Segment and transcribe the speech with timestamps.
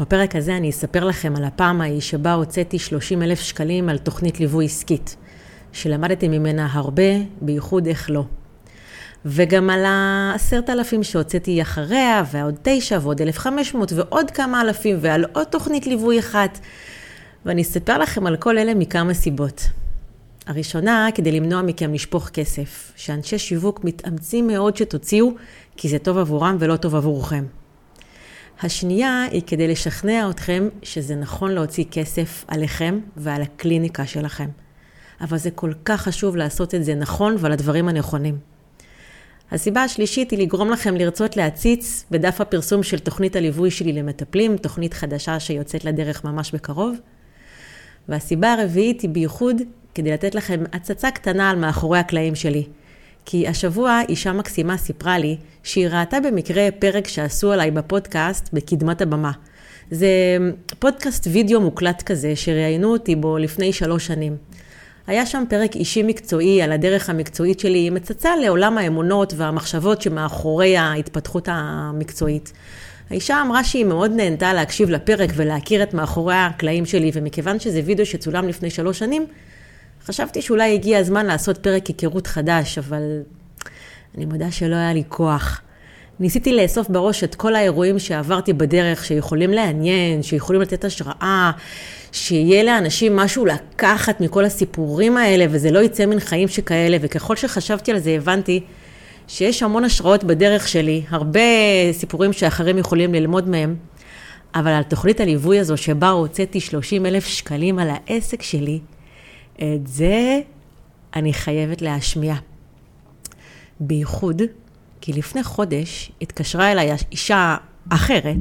[0.00, 4.40] בפרק הזה אני אספר לכם על הפעם ההיא שבה הוצאתי 30 אלף שקלים על תוכנית
[4.40, 5.16] ליווי עסקית,
[5.72, 7.02] שלמדתי ממנה הרבה,
[7.40, 8.24] בייחוד איך לא.
[9.24, 14.96] וגם על העשרת אלפים שהוצאתי אחריה, ועוד תשע, ועוד אלף חמש מאות, ועוד כמה אלפים,
[15.00, 16.58] ועל עוד תוכנית ליווי אחת.
[17.46, 19.62] ואני אספר לכם על כל אלה מכמה סיבות.
[20.46, 25.32] הראשונה, כדי למנוע מכם לשפוך כסף, שאנשי שיווק מתאמצים מאוד שתוציאו,
[25.76, 27.44] כי זה טוב עבורם ולא טוב עבורכם.
[28.62, 34.48] השנייה היא כדי לשכנע אתכם שזה נכון להוציא כסף עליכם ועל הקליניקה שלכם.
[35.20, 38.38] אבל זה כל כך חשוב לעשות את זה נכון ועל הדברים הנכונים.
[39.50, 44.94] הסיבה השלישית היא לגרום לכם לרצות להציץ בדף הפרסום של תוכנית הליווי שלי למטפלים, תוכנית
[44.94, 46.96] חדשה שיוצאת לדרך ממש בקרוב.
[48.08, 49.56] והסיבה הרביעית היא בייחוד
[49.94, 52.64] כדי לתת לכם הצצה קטנה על מאחורי הקלעים שלי.
[53.24, 59.32] כי השבוע אישה מקסימה סיפרה לי שהיא ראתה במקרה פרק שעשו עליי בפודקאסט בקדמת הבמה.
[59.90, 60.08] זה
[60.78, 64.36] פודקאסט וידאו מוקלט כזה שראיינו אותי בו לפני שלוש שנים.
[65.06, 70.76] היה שם פרק אישי מקצועי על הדרך המקצועית שלי, עם הצצה לעולם האמונות והמחשבות שמאחורי
[70.76, 72.52] ההתפתחות המקצועית.
[73.10, 78.06] האישה אמרה שהיא מאוד נהנתה להקשיב לפרק ולהכיר את מאחורי הקלעים שלי, ומכיוון שזה וידאו
[78.06, 79.26] שצולם לפני שלוש שנים,
[80.04, 83.02] חשבתי שאולי הגיע הזמן לעשות פרק היכרות חדש, אבל
[84.16, 85.60] אני מודה שלא היה לי כוח.
[86.20, 91.50] ניסיתי לאסוף בראש את כל האירועים שעברתי בדרך, שיכולים לעניין, שיכולים לתת השראה,
[92.12, 97.92] שיהיה לאנשים משהו לקחת מכל הסיפורים האלה, וזה לא יצא מן חיים שכאלה, וככל שחשבתי
[97.92, 98.60] על זה הבנתי
[99.28, 101.40] שיש המון השראות בדרך שלי, הרבה
[101.92, 103.76] סיפורים שאחרים יכולים ללמוד מהם,
[104.54, 108.80] אבל על תוכנית הליווי הזו שבה הוצאתי 30 אלף שקלים על העסק שלי,
[109.62, 110.40] את זה
[111.16, 112.34] אני חייבת להשמיע.
[113.80, 114.42] בייחוד,
[115.00, 117.56] כי לפני חודש התקשרה אליי אישה
[117.88, 118.36] אחרת,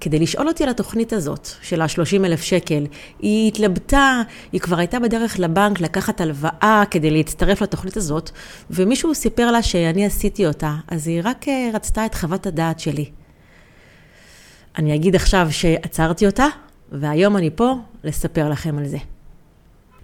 [0.00, 2.86] כדי לשאול אותי על התוכנית הזאת של ה-30 אלף שקל.
[3.18, 8.30] היא התלבטה, היא כבר הייתה בדרך לבנק לקחת הלוואה כדי להצטרף לתוכנית הזאת,
[8.70, 13.10] ומישהו סיפר לה שאני עשיתי אותה, אז היא רק אה, רצתה את חוות הדעת שלי.
[14.78, 16.46] אני אגיד עכשיו שעצרתי אותה,
[16.92, 17.74] והיום אני פה
[18.04, 18.98] לספר לכם על זה.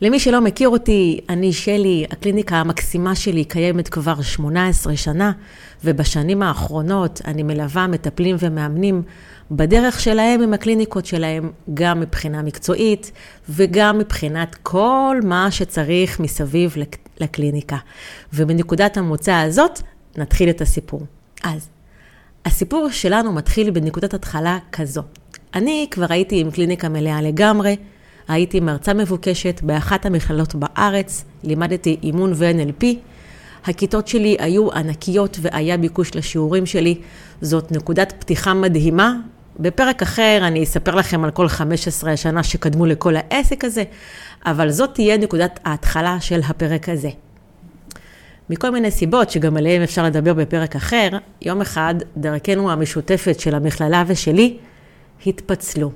[0.03, 5.33] למי שלא מכיר אותי, אני שלי, הקליניקה המקסימה שלי קיימת כבר 18 שנה,
[5.85, 9.03] ובשנים האחרונות אני מלווה מטפלים ומאמנים
[9.51, 13.13] בדרך שלהם עם הקליניקות שלהם, גם מבחינה מקצועית
[13.49, 16.77] וגם מבחינת כל מה שצריך מסביב
[17.21, 17.77] לקליניקה.
[18.33, 19.81] ומנקודת המוצא הזאת
[20.17, 21.03] נתחיל את הסיפור.
[21.45, 21.69] אז,
[22.45, 25.03] הסיפור שלנו מתחיל בנקודת התחלה כזו.
[25.55, 27.77] אני כבר הייתי עם קליניקה מלאה לגמרי,
[28.31, 32.85] הייתי מרצה מבוקשת באחת המכללות בארץ, לימדתי אימון ו-NLP.
[33.65, 37.01] הכיתות שלי היו ענקיות והיה ביקוש לשיעורים שלי.
[37.41, 39.15] זאת נקודת פתיחה מדהימה.
[39.61, 43.85] בפרק אחר אני אספר לכם על כל 15 השנה שקדמו לכל העסק הזה,
[44.47, 47.11] אבל זאת תהיה נקודת ההתחלה של הפרק הזה.
[48.51, 51.09] מכל מיני סיבות שגם עליהן אפשר לדבר בפרק אחר,
[51.43, 54.57] יום אחד דרכנו המשותפת של המכללה ושלי
[55.27, 55.93] התפצלו.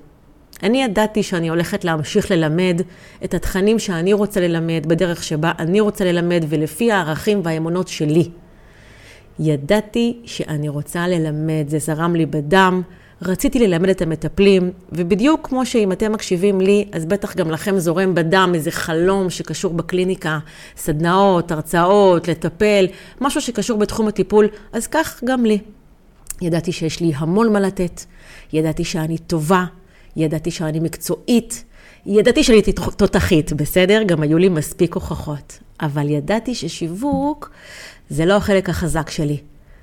[0.62, 2.80] אני ידעתי שאני הולכת להמשיך ללמד
[3.24, 8.28] את התכנים שאני רוצה ללמד, בדרך שבה אני רוצה ללמד ולפי הערכים והאמונות שלי.
[9.38, 12.82] ידעתי שאני רוצה ללמד, זה זרם לי בדם,
[13.22, 18.14] רציתי ללמד את המטפלים, ובדיוק כמו שאם אתם מקשיבים לי, אז בטח גם לכם זורם
[18.14, 20.38] בדם איזה חלום שקשור בקליניקה,
[20.76, 22.86] סדנאות, הרצאות, לטפל,
[23.20, 25.58] משהו שקשור בתחום הטיפול, אז כך גם לי.
[26.42, 28.04] ידעתי שיש לי המון מה לתת,
[28.52, 29.64] ידעתי שאני טובה,
[30.16, 31.64] ידעתי שאני מקצועית,
[32.06, 32.62] ידעתי שאני
[32.96, 34.02] תותחית, בסדר?
[34.06, 35.58] גם היו לי מספיק הוכחות.
[35.80, 37.50] אבל ידעתי ששיווק
[38.10, 39.38] זה לא החלק החזק שלי.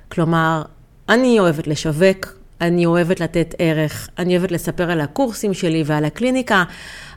[0.08, 0.62] כלומר,
[1.08, 6.64] אני אוהבת לשווק, אני אוהבת לתת ערך, אני אוהבת לספר על הקורסים שלי ועל הקליניקה,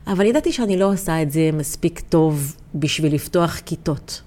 [0.08, 4.22] אבל ידעתי שאני לא עושה את זה מספיק טוב בשביל לפתוח כיתות.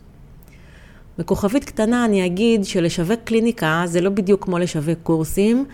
[1.19, 5.65] בכוכבית קטנה אני אגיד שלשווק קליניקה זה לא בדיוק כמו לשווק קורסים,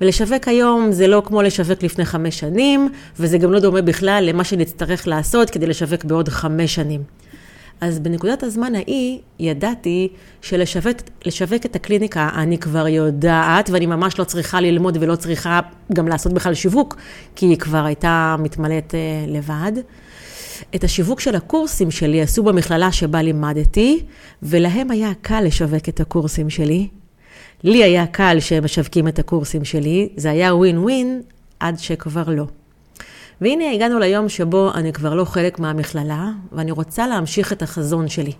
[0.00, 2.88] ולשווק היום זה לא כמו לשווק לפני חמש שנים,
[3.18, 7.02] וזה גם לא דומה בכלל למה שנצטרך לעשות כדי לשווק בעוד חמש שנים.
[7.80, 10.08] אז בנקודת הזמן ההיא ידעתי
[10.42, 15.60] שלשווק את הקליניקה אני כבר יודעת, ואני ממש לא צריכה ללמוד ולא צריכה
[15.92, 16.96] גם לעשות בכלל שיווק,
[17.36, 19.72] כי היא כבר הייתה מתמלאת אה, לבד.
[20.74, 24.04] את השיווק של הקורסים שלי עשו במכללה שבה לימדתי,
[24.42, 26.88] ולהם היה קל לשווק את הקורסים שלי.
[27.64, 31.22] לי היה קל שהם משווקים את הקורסים שלי, זה היה ווין ווין
[31.60, 32.46] עד שכבר לא.
[33.40, 38.32] והנה הגענו ליום שבו אני כבר לא חלק מהמכללה, ואני רוצה להמשיך את החזון שלי.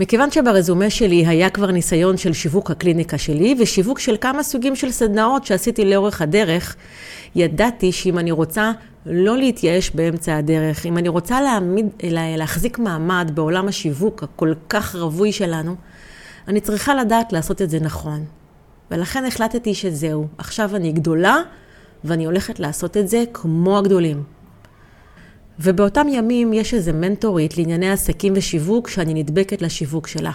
[0.00, 4.90] מכיוון שברזומה שלי היה כבר ניסיון של שיווק הקליניקה שלי ושיווק של כמה סוגים של
[4.90, 6.76] סדנאות שעשיתי לאורך הדרך,
[7.34, 8.72] ידעתי שאם אני רוצה
[9.06, 15.32] לא להתייאש באמצע הדרך, אם אני רוצה להעמיד, להחזיק מעמד בעולם השיווק הכל כך רווי
[15.32, 15.76] שלנו,
[16.48, 18.24] אני צריכה לדעת לעשות את זה נכון.
[18.90, 21.36] ולכן החלטתי שזהו, עכשיו אני גדולה
[22.04, 24.22] ואני הולכת לעשות את זה כמו הגדולים.
[25.58, 30.32] ובאותם ימים יש איזה מנטורית לענייני עסקים ושיווק שאני נדבקת לשיווק שלה.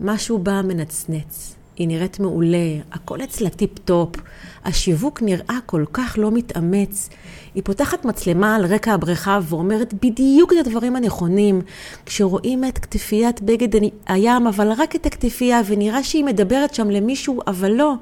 [0.00, 4.16] משהו בה מנצנץ, היא נראית מעולה, הכל אצלה טיפ-טופ,
[4.64, 7.08] השיווק נראה כל כך לא מתאמץ.
[7.54, 11.60] היא פותחת מצלמה על רקע הבריכה ואומרת בדיוק את הדברים הנכונים.
[12.06, 17.72] כשרואים את כתפיית בגד הים, אבל רק את הכתפייה, ונראה שהיא מדברת שם למישהו, אבל
[17.72, 17.94] לא.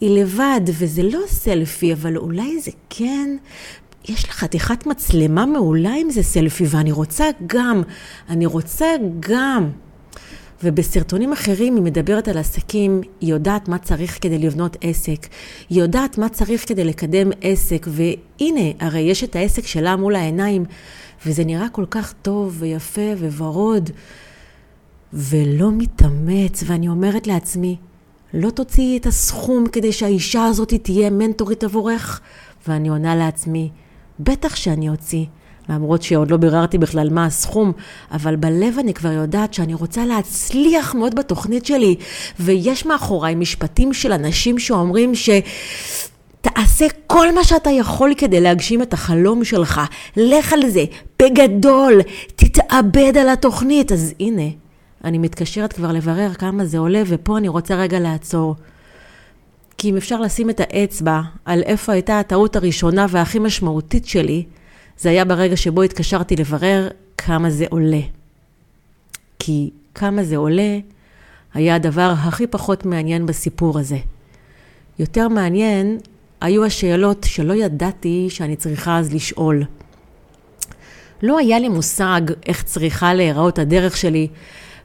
[0.00, 3.36] היא לבד, וזה לא סלפי, אבל אולי זה כן.
[4.08, 7.82] יש לה חתיכת מצלמה מעולה אם זה סלפי, ואני רוצה גם,
[8.28, 8.86] אני רוצה
[9.20, 9.70] גם.
[10.62, 15.26] ובסרטונים אחרים היא מדברת על עסקים, היא יודעת מה צריך כדי לבנות עסק,
[15.70, 20.64] היא יודעת מה צריך כדי לקדם עסק, והנה, הרי יש את העסק שלה מול העיניים,
[21.26, 23.90] וזה נראה כל כך טוב ויפה וורוד,
[25.12, 27.76] ולא מתאמץ, ואני אומרת לעצמי,
[28.34, 32.20] לא תוציאי את הסכום כדי שהאישה הזאת תהיה מנטורית עבורך?
[32.68, 33.70] ואני עונה לעצמי,
[34.20, 35.24] בטח שאני אוציא.
[35.68, 37.72] למרות שעוד לא ביררתי בכלל מה הסכום,
[38.12, 41.96] אבל בלב אני כבר יודעת שאני רוצה להצליח מאוד בתוכנית שלי,
[42.40, 45.30] ויש מאחוריי משפטים של אנשים שאומרים ש...
[46.40, 49.80] תעשה כל מה שאתה יכול כדי להגשים את החלום שלך.
[50.16, 50.84] לך על זה,
[51.22, 52.00] בגדול,
[52.36, 53.92] תתאבד על התוכנית.
[53.92, 54.42] אז הנה,
[55.04, 58.54] אני מתקשרת כבר לברר כמה זה עולה, ופה אני רוצה רגע לעצור.
[59.78, 64.44] כי אם אפשר לשים את האצבע על איפה הייתה הטעות הראשונה והכי משמעותית שלי,
[64.98, 66.88] זה היה ברגע שבו התקשרתי לברר
[67.18, 68.00] כמה זה עולה.
[69.38, 70.78] כי כמה זה עולה
[71.54, 73.98] היה הדבר הכי פחות מעניין בסיפור הזה.
[74.98, 75.98] יותר מעניין
[76.40, 79.64] היו השאלות שלא ידעתי שאני צריכה אז לשאול.
[81.22, 84.28] לא היה לי מושג איך צריכה להיראות הדרך שלי,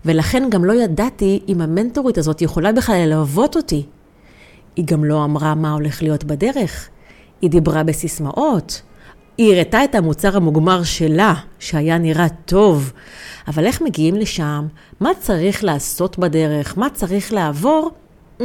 [0.06, 3.86] ולכן גם לא ידעתי אם המנטורית הזאת יכולה בכלל ללוות אותי.
[4.76, 6.90] היא גם לא אמרה מה הולך להיות בדרך.
[7.42, 8.82] היא דיברה בסיסמאות.
[9.40, 12.94] היא הראתה את המוצר המוגמר שלה, שהיה נראה טוב,
[13.48, 14.68] אבל איך מגיעים לשם?
[15.00, 16.78] מה צריך לעשות בדרך?
[16.78, 17.92] מה צריך לעבור?
[18.40, 18.44] Mm,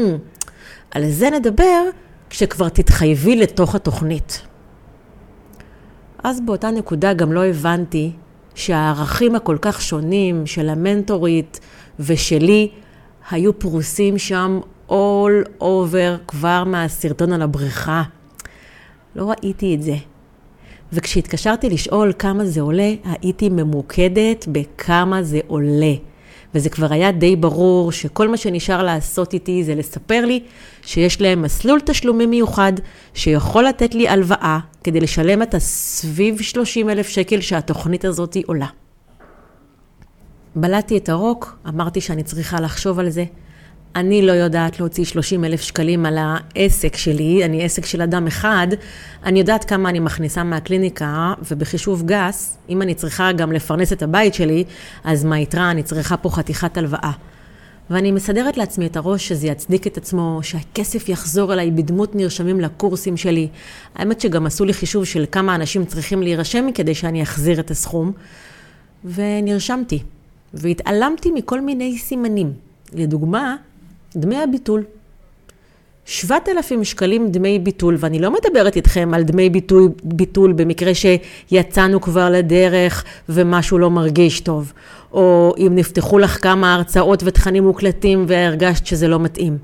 [0.91, 1.83] על זה נדבר
[2.31, 4.43] כשכבר תתחייבי לתוך התוכנית.
[6.25, 8.13] אז באותה נקודה גם לא הבנתי
[8.55, 11.61] שהערכים הכל כך שונים של המנטורית
[12.01, 12.71] ושלי
[13.31, 18.03] היו פרוסים שם all over כבר מהסרטון על הבריכה.
[19.17, 20.14] לא ראיתי את זה.
[20.93, 25.95] וכשהתקשרתי לשאול כמה זה עולה, הייתי ממוקדת בכמה זה עולה.
[26.55, 30.41] וזה כבר היה די ברור שכל מה שנשאר לעשות איתי זה לספר לי
[30.83, 32.73] שיש להם מסלול תשלומים מיוחד
[33.15, 38.67] שיכול לתת לי הלוואה כדי לשלם את הסביב 30 אלף שקל שהתוכנית הזאת עולה.
[40.57, 43.25] בלעתי את הרוק, אמרתי שאני צריכה לחשוב על זה.
[43.97, 48.67] אני לא יודעת להוציא 30 אלף שקלים על העסק שלי, אני עסק של אדם אחד,
[49.25, 54.35] אני יודעת כמה אני מכניסה מהקליניקה, ובחישוב גס, אם אני צריכה גם לפרנס את הבית
[54.35, 54.65] שלי,
[55.05, 57.11] אז מהיתרה אני צריכה פה חתיכת הלוואה.
[57.91, 63.17] ואני מסדרת לעצמי את הראש שזה יצדיק את עצמו, שהכסף יחזור אליי בדמות נרשמים לקורסים
[63.17, 63.49] שלי.
[63.95, 68.13] האמת שגם עשו לי חישוב של כמה אנשים צריכים להירשם כדי שאני אחזיר את הסכום.
[69.05, 70.03] ונרשמתי,
[70.55, 72.53] והתעלמתי מכל מיני סימנים.
[72.93, 73.57] לדוגמה,
[74.17, 74.85] דמי הביטול.
[76.05, 82.31] 7,000 שקלים דמי ביטול, ואני לא מדברת איתכם על דמי ביטול, ביטול במקרה שיצאנו כבר
[82.31, 84.73] לדרך ומשהו לא מרגיש טוב,
[85.13, 89.59] או אם נפתחו לך כמה הרצאות ותכנים מוקלטים והרגשת שזה לא מתאים.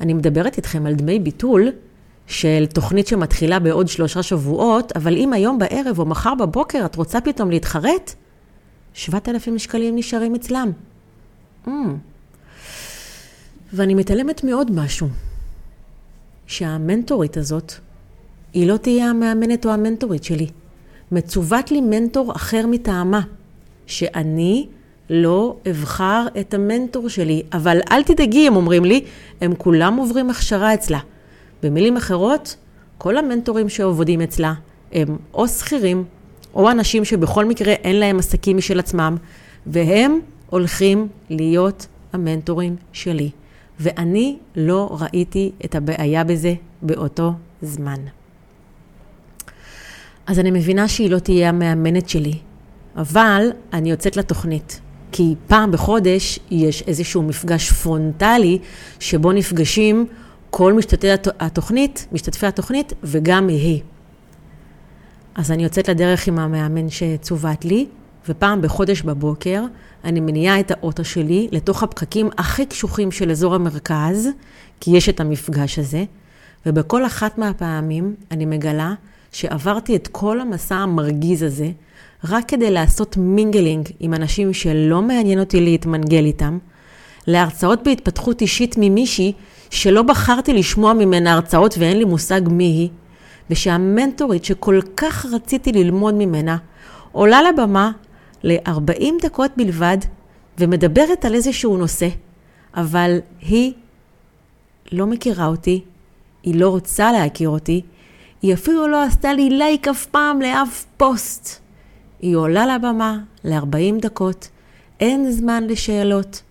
[0.00, 1.68] אני מדברת איתכם על דמי ביטול
[2.26, 7.20] של תוכנית שמתחילה בעוד שלושה שבועות, אבל אם היום בערב או מחר בבוקר את רוצה
[7.20, 8.14] פתאום להתחרט,
[8.94, 10.70] 7,000 שקלים נשארים אצלם.
[11.66, 11.70] Mm.
[13.74, 15.08] ואני מתעלמת מעוד משהו,
[16.46, 17.72] שהמנטורית הזאת,
[18.52, 20.46] היא לא תהיה המאמנת או המנטורית שלי.
[21.12, 23.20] מצוות לי מנטור אחר מטעמה,
[23.86, 24.66] שאני
[25.10, 29.04] לא אבחר את המנטור שלי, אבל אל תדאגי, הם אומרים לי,
[29.40, 30.98] הם כולם עוברים הכשרה אצלה.
[31.62, 32.56] במילים אחרות,
[32.98, 34.54] כל המנטורים שעובדים אצלה
[34.92, 36.04] הם או שכירים,
[36.54, 39.16] או אנשים שבכל מקרה אין להם עסקים משל עצמם,
[39.66, 43.30] והם הולכים להיות המנטורים שלי.
[43.80, 48.00] ואני לא ראיתי את הבעיה בזה באותו זמן.
[50.26, 52.38] אז אני מבינה שהיא לא תהיה המאמנת שלי,
[52.96, 54.80] אבל אני יוצאת לתוכנית,
[55.12, 58.58] כי פעם בחודש יש איזשהו מפגש פרונטלי,
[59.00, 60.06] שבו נפגשים
[60.50, 61.08] כל משתתפי
[61.40, 63.80] התוכנית, משתתפי התוכנית, וגם היא.
[65.34, 67.86] אז אני יוצאת לדרך עם המאמן שצוות לי,
[68.28, 69.62] ופעם בחודש בבוקר
[70.04, 74.28] אני מניעה את האוטו שלי לתוך הפקקים הכי קשוחים של אזור המרכז,
[74.80, 76.04] כי יש את המפגש הזה,
[76.66, 78.94] ובכל אחת מהפעמים אני מגלה
[79.32, 81.70] שעברתי את כל המסע המרגיז הזה,
[82.24, 86.58] רק כדי לעשות mingling עם אנשים שלא מעניין אותי להתמנגל איתם,
[87.26, 89.32] להרצאות בהתפתחות אישית ממישהי
[89.70, 92.88] שלא בחרתי לשמוע ממנה הרצאות ואין לי מושג מי היא,
[93.50, 96.56] ושהמנטורית שכל כך רציתי ללמוד ממנה,
[97.12, 97.90] עולה לבמה
[98.44, 99.98] ל-40 דקות בלבד
[100.58, 102.08] ומדברת על איזשהו נושא,
[102.74, 103.72] אבל היא
[104.92, 105.84] לא מכירה אותי,
[106.42, 107.82] היא לא רוצה להכיר אותי,
[108.42, 111.60] היא אפילו לא עשתה לי לייק אף פעם לאף פוסט.
[112.20, 114.48] היא עולה לבמה ל-40 דקות,
[115.00, 116.42] אין זמן לשאלות,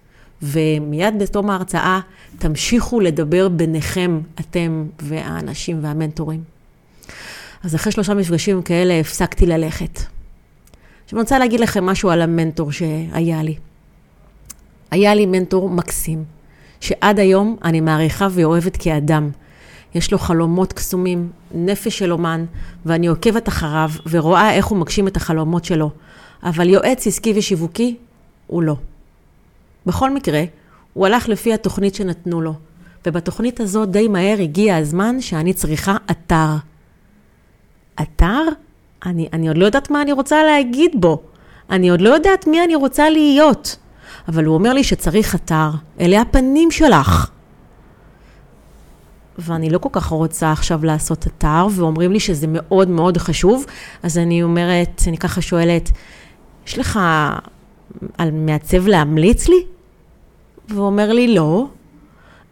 [0.42, 2.00] ומיד בתום ההרצאה
[2.40, 6.44] תמשיכו לדבר ביניכם, אתם והאנשים והמנטורים.
[7.64, 10.00] אז אחרי שלושה מפגשים כאלה הפסקתי ללכת.
[11.14, 13.56] עכשיו אני רוצה להגיד לכם משהו על המנטור שהיה לי.
[14.92, 16.24] היה לי מנטור מקסים,
[16.80, 19.30] שעד היום אני מעריכה ואוהבת כאדם.
[19.96, 22.46] יש לו חלומות קסומים, נפש של אומן,
[22.86, 25.92] ואני עוקבת אחריו ורואה איך הוא מגשים את החלומות שלו.
[26.44, 27.98] אבל יועץ עסקי ושיווקי,
[28.48, 28.76] הוא לא.
[29.86, 30.44] בכל מקרה,
[30.94, 32.54] הוא הלך לפי התוכנית שנתנו לו,
[33.06, 36.56] ובתוכנית הזאת די מהר הגיע הזמן שאני צריכה אתר.
[38.02, 38.63] אתר?
[39.06, 41.22] אני, אני עוד לא יודעת מה אני רוצה להגיד בו.
[41.70, 43.78] אני עוד לא יודעת מי אני רוצה להיות.
[44.28, 45.70] אבל הוא אומר לי שצריך אתר.
[46.00, 47.30] אלה הפנים שלך.
[49.38, 53.66] ואני לא כל כך רוצה עכשיו לעשות אתר, ואומרים לי שזה מאוד מאוד חשוב,
[54.04, 55.92] אז אני אומרת, אני ככה שואלת,
[56.68, 57.00] יש לך
[58.18, 59.66] על מעצב להמליץ לי?
[60.70, 61.68] והוא אומר לי, לא.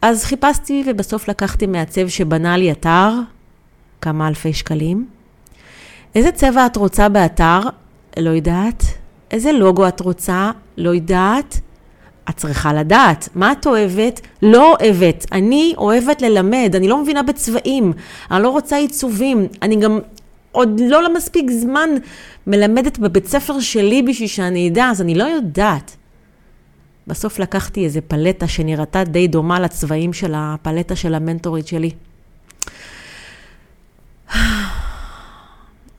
[0.02, 3.10] אז חיפשתי ובסוף לקחתי מעצב שבנה לי אתר,
[4.00, 5.06] כמה אלפי שקלים.
[6.14, 7.60] איזה צבע את רוצה באתר?
[8.18, 8.84] לא יודעת.
[9.30, 10.50] איזה לוגו את רוצה?
[10.76, 11.60] לא יודעת.
[12.30, 13.28] את צריכה לדעת.
[13.34, 14.20] מה את אוהבת?
[14.42, 15.26] לא אוהבת.
[15.32, 17.92] אני אוהבת ללמד, אני לא מבינה בצבעים,
[18.30, 19.98] אני לא רוצה עיצובים, אני גם
[20.52, 21.90] עוד לא למספיק זמן
[22.46, 25.96] מלמדת בבית ספר שלי בשביל שאני אדע, אז אני לא יודעת.
[27.06, 31.90] בסוף לקחתי איזה פלטה שנראתה די דומה לצבעים של הפלטה של המנטורית שלי.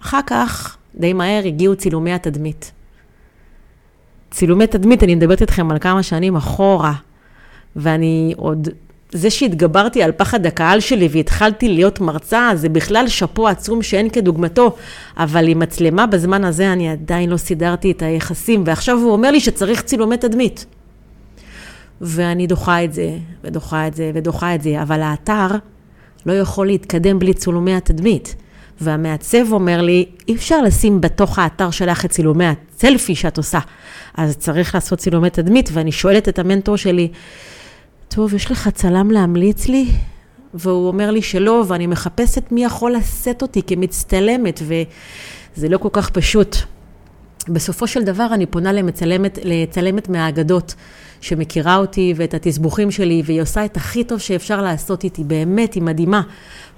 [0.04, 2.72] אחר כך, די מהר, הגיעו צילומי התדמית.
[4.32, 6.94] צילומי תדמית, אני מדברת איתכם על כמה שנים אחורה,
[7.76, 8.70] ואני עוד,
[9.12, 14.76] זה שהתגברתי על פחד הקהל שלי והתחלתי להיות מרצה, זה בכלל שאפו עצום שאין כדוגמתו,
[15.18, 19.40] אבל עם מצלמה בזמן הזה אני עדיין לא סידרתי את היחסים, ועכשיו הוא אומר לי
[19.40, 20.66] שצריך צילומי תדמית.
[22.02, 25.48] ואני דוחה את זה, ודוחה את זה, ודוחה את זה, אבל האתר
[26.26, 28.36] לא יכול להתקדם בלי צילומי התדמית.
[28.84, 33.60] והמעצב אומר לי, אי אפשר לשים בתוך האתר שלך את צילומי הסלפי שאת עושה.
[34.18, 37.08] אז צריך לעשות צילומי תדמית, ואני שואלת את המנטור שלי,
[38.08, 39.86] טוב, יש לך צלם להמליץ לי?
[40.54, 46.10] והוא אומר לי שלא, ואני מחפשת מי יכול לשאת אותי כמצטלמת, וזה לא כל כך
[46.10, 46.58] פשוט.
[47.50, 50.76] בסופו של דבר אני פונה למצלמת, לצלמת מהאגדות,
[51.22, 55.84] שמכירה אותי ואת התסבוכים שלי, והיא עושה את הכי טוב שאפשר לעשות איתי, באמת, היא
[55.84, 56.22] מדהימה.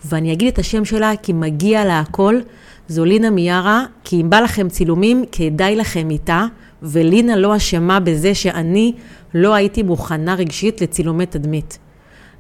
[0.06, 2.40] ואני אגיד את השם שלה כי מגיע לה הכל.
[2.88, 6.46] זו לינה מיארה, כי אם בא לכם צילומים, כדאי לכם איתה,
[6.84, 8.94] ולינה לא אשמה בזה שאני
[9.34, 11.78] לא הייתי מוכנה רגשית לצילומי תדמית.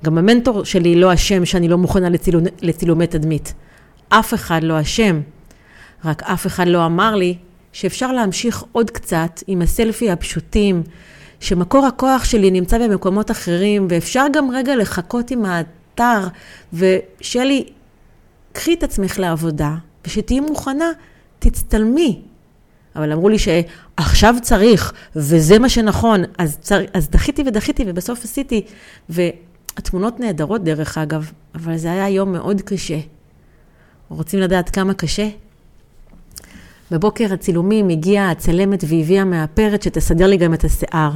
[0.03, 2.43] גם המנטור שלי לא אשם שאני לא מוכנה לצילומ...
[2.61, 3.53] לצילומי תדמית.
[4.09, 5.21] אף אחד לא אשם,
[6.05, 7.37] רק אף אחד לא אמר לי
[7.75, 10.83] שאפשר להמשיך עוד קצת עם הסלפי הפשוטים,
[11.39, 16.27] שמקור הכוח שלי נמצא במקומות אחרים, ואפשר גם רגע לחכות עם האתר,
[16.73, 17.65] ושלי,
[18.53, 19.75] קחי את עצמך לעבודה,
[20.07, 20.91] ושתהיי מוכנה,
[21.39, 22.21] תצטלמי.
[22.95, 26.79] אבל אמרו לי שעכשיו צריך, וזה מה שנכון, אז, צר...
[26.93, 28.65] אז דחיתי ודחיתי, ובסוף עשיתי.
[29.09, 32.99] והתמונות נהדרות דרך אגב, אבל זה היה יום מאוד קשה.
[34.09, 35.27] רוצים לדעת כמה קשה?
[36.91, 41.11] בבוקר הצילומים הגיעה הצלמת והביאה מאפרת שתסדר לי גם את השיער.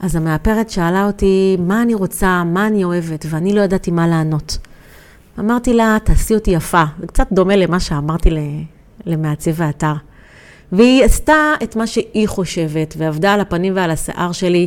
[0.00, 4.58] אז המאפרת שאלה אותי מה אני רוצה, מה אני אוהבת, ואני לא ידעתי מה לענות.
[5.38, 6.84] אמרתי לה, תעשי אותי יפה.
[7.00, 8.30] זה קצת דומה למה שאמרתי
[9.06, 9.92] למעצב האתר.
[10.72, 14.66] והיא עשתה את מה שהיא חושבת, ועבדה על הפנים ועל השיער שלי,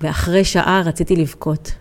[0.00, 1.72] ואחרי שעה רציתי לבכות.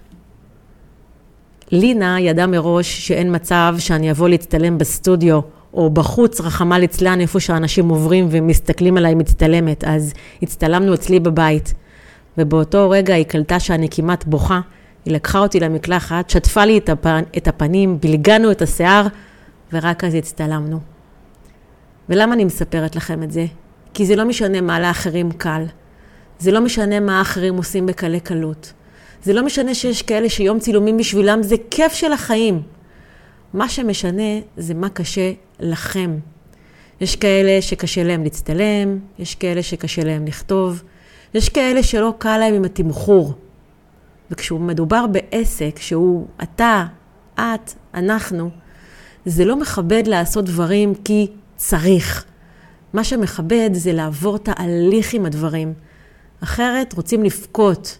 [1.71, 5.39] לינה ידעה מראש שאין מצב שאני אבוא להצטלם בסטודיו
[5.73, 9.83] או בחוץ, רחמה ליצלן, איפה שאנשים עוברים ומסתכלים עליי מצטלמת.
[9.83, 11.73] אז הצטלמנו אצלי בבית,
[12.37, 14.59] ובאותו רגע היא קלטה שאני כמעט בוכה.
[15.05, 17.23] היא לקחה אותי למקלחת, שטפה לי את, הפנ...
[17.37, 19.07] את הפנים, בלגנו את השיער,
[19.73, 20.79] ורק אז הצטלמנו.
[22.09, 23.45] ולמה אני מספרת לכם את זה?
[23.93, 25.63] כי זה לא משנה מה לאחרים קל.
[26.39, 28.73] זה לא משנה מה האחרים עושים בקלי קלות.
[29.23, 32.61] זה לא משנה שיש כאלה שיום צילומים בשבילם זה כיף של החיים.
[33.53, 36.17] מה שמשנה זה מה קשה לכם.
[37.01, 40.83] יש כאלה שקשה להם להצטלם, יש כאלה שקשה להם לכתוב,
[41.33, 43.33] יש כאלה שלא קל להם עם התמחור.
[44.31, 46.85] וכשהוא מדובר בעסק שהוא אתה,
[47.35, 48.49] את, אנחנו,
[49.25, 52.25] זה לא מכבד לעשות דברים כי צריך.
[52.93, 55.73] מה שמכבד זה לעבור תהליך עם הדברים.
[56.43, 57.97] אחרת רוצים לבכות.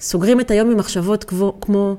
[0.00, 1.24] סוגרים את היום עם מחשבות
[1.60, 1.96] כמו,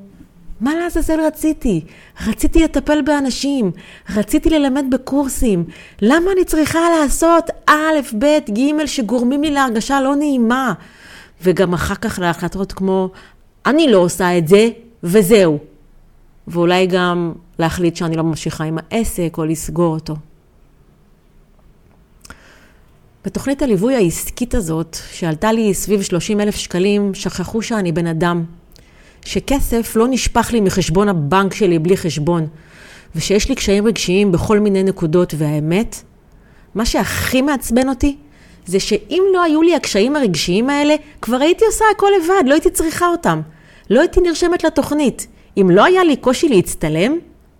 [0.60, 1.84] מה לעזאזל רציתי?
[2.26, 3.70] רציתי לטפל באנשים,
[4.16, 5.64] רציתי ללמד בקורסים.
[6.02, 10.72] למה אני צריכה לעשות א', ב', ג', שגורמים לי להרגשה לא נעימה?
[11.42, 13.10] וגם אחר כך להחלטות כמו,
[13.66, 14.68] אני לא עושה את זה,
[15.02, 15.58] וזהו.
[16.48, 20.16] ואולי גם להחליט שאני לא ממשיכה עם העסק או לסגור אותו.
[23.24, 28.44] בתוכנית הליווי העסקית הזאת, שעלתה לי סביב 30 אלף שקלים, שכחו שאני בן אדם.
[29.28, 32.46] שכסף לא נשפך לי מחשבון הבנק שלי בלי חשבון,
[33.16, 36.02] ושיש לי קשיים רגשיים בכל מיני נקודות, והאמת,
[36.74, 38.16] מה שהכי מעצבן אותי,
[38.66, 42.70] זה שאם לא היו לי הקשיים הרגשיים האלה, כבר הייתי עושה הכל לבד, לא הייתי
[42.70, 43.40] צריכה אותם.
[43.90, 45.26] לא הייתי נרשמת לתוכנית.
[45.60, 47.12] אם לא היה לי קושי להצטלם,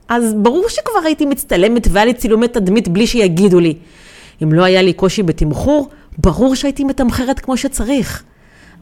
[0.08, 3.74] אז ברור שכבר הייתי מצטלמת והיה לי צילומי תדמית בלי שיגידו לי.
[4.42, 8.24] אם לא היה לי קושי בתמחור, ברור שהייתי מתמחרת כמו שצריך.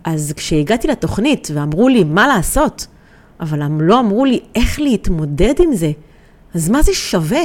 [0.07, 2.87] אז כשהגעתי לתוכנית ואמרו לי מה לעשות,
[3.41, 5.93] אבל הם לא אמרו לי איך להתמודד עם זה,
[6.55, 7.45] אז מה זה שווה?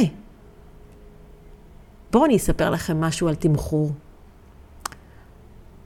[2.12, 3.92] בואו אני אספר לכם משהו על תמחור.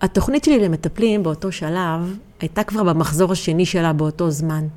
[0.02, 4.68] התוכנית שלי למטפלים באותו שלב הייתה כבר במחזור השני שלה באותו זמן.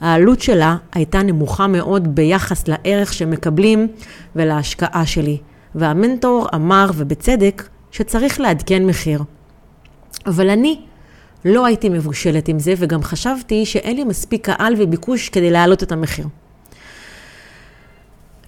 [0.00, 3.88] העלות שלה הייתה נמוכה מאוד ביחס לערך שמקבלים
[4.36, 5.38] ולהשקעה שלי.
[5.74, 9.22] והמנטור אמר, ובצדק, שצריך לעדכן מחיר.
[10.26, 10.80] אבל אני
[11.44, 15.92] לא הייתי מבושלת עם זה, וגם חשבתי שאין לי מספיק קהל וביקוש כדי להעלות את
[15.92, 16.26] המחיר.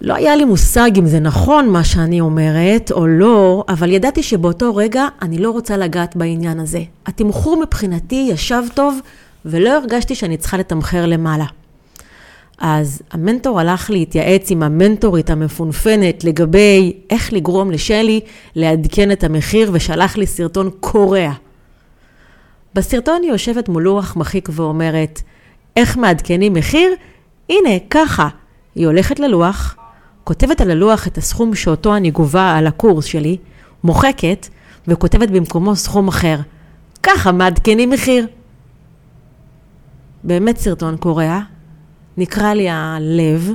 [0.01, 4.75] לא היה לי מושג אם זה נכון מה שאני אומרת או לא, אבל ידעתי שבאותו
[4.75, 6.83] רגע אני לא רוצה לגעת בעניין הזה.
[7.05, 8.99] התמחור מבחינתי ישב טוב
[9.45, 11.45] ולא הרגשתי שאני צריכה לתמחר למעלה.
[12.57, 18.19] אז המנטור הלך להתייעץ עם המנטורית המפונפנת לגבי איך לגרום לשלי
[18.55, 21.31] לעדכן את המחיר ושלח לי סרטון קורע.
[22.75, 25.21] בסרטון היא יושבת מול לוח מחיק ואומרת,
[25.75, 26.91] איך מעדכנים מחיר?
[27.49, 28.29] הנה, ככה.
[28.75, 29.75] היא הולכת ללוח,
[30.23, 33.37] כותבת על הלוח את הסכום שאותו אני גובה על הקורס שלי,
[33.83, 34.47] מוחקת
[34.87, 36.37] וכותבת במקומו סכום אחר.
[37.03, 38.27] ככה מעדכנים מחיר.
[40.23, 41.39] באמת סרטון קורע,
[42.17, 43.49] נקרע לי הלב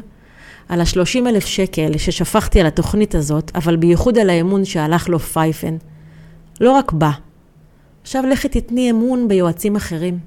[0.68, 5.76] על ה-30 אלף שקל ששפכתי על התוכנית הזאת, אבל בייחוד על האמון שהלך לו פייפן.
[6.60, 7.10] לא רק בה.
[8.02, 10.18] עכשיו לכי תתני אמון ביועצים אחרים.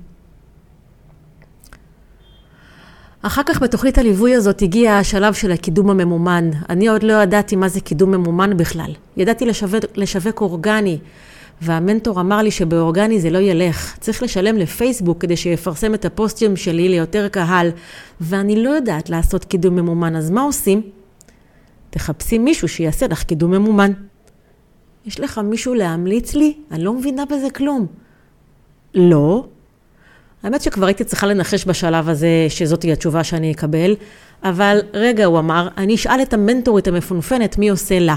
[3.21, 6.49] אחר כך בתוכנית הליווי הזאת הגיע השלב של הקידום הממומן.
[6.69, 8.91] אני עוד לא ידעתי מה זה קידום ממומן בכלל.
[9.17, 10.99] ידעתי לשווק, לשווק אורגני,
[11.61, 13.97] והמנטור אמר לי שבאורגני זה לא ילך.
[13.99, 17.71] צריך לשלם לפייסבוק כדי שיפרסם את הפוסטים שלי ליותר קהל,
[18.21, 20.81] ואני לא יודעת לעשות קידום ממומן, אז מה עושים?
[21.89, 23.91] תחפשי מישהו שיעשה לך קידום ממומן.
[25.05, 26.53] יש לך מישהו להמליץ לי?
[26.71, 27.87] אני לא מבינה בזה כלום.
[28.95, 29.45] לא.
[30.43, 33.95] האמת שכבר הייתי צריכה לנחש בשלב הזה שזאתי התשובה שאני אקבל,
[34.43, 38.15] אבל רגע, הוא אמר, אני אשאל את המנטורית המפונפנת מי עושה לה.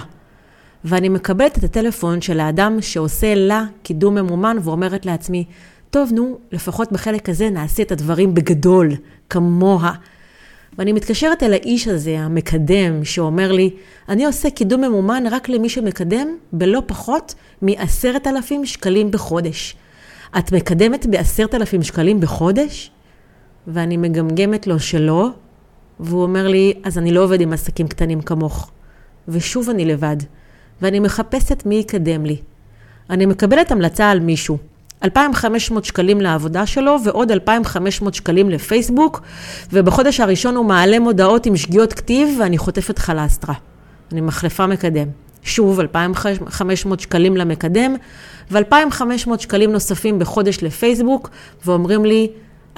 [0.84, 5.44] ואני מקבלת את הטלפון של האדם שעושה לה קידום ממומן ואומרת לעצמי,
[5.90, 8.92] טוב, נו, לפחות בחלק הזה נעשה את הדברים בגדול,
[9.30, 9.92] כמוה.
[10.78, 13.70] ואני מתקשרת אל האיש הזה, המקדם, שאומר לי,
[14.08, 19.76] אני עושה קידום ממומן רק למי שמקדם בלא פחות מעשרת אלפים שקלים בחודש.
[20.38, 22.90] את מקדמת בעשרת אלפים שקלים בחודש?
[23.66, 25.28] ואני מגמגמת לו שלא,
[26.00, 28.70] והוא אומר לי, אז אני לא עובד עם עסקים קטנים כמוך.
[29.28, 30.16] ושוב אני לבד,
[30.82, 32.36] ואני מחפשת מי יקדם לי.
[33.10, 34.58] אני מקבלת המלצה על מישהו.
[35.06, 39.20] 2,500 שקלים לעבודה שלו ועוד 2,500 שקלים לפייסבוק,
[39.72, 43.54] ובחודש הראשון הוא מעלה מודעות עם שגיאות כתיב ואני חוטפת חלסטרה.
[44.12, 45.08] אני מחלפה מקדם.
[45.42, 47.96] שוב 2,500 שקלים למקדם
[48.50, 51.30] ו-2,500 שקלים נוספים בחודש לפייסבוק,
[51.66, 52.28] ואומרים לי,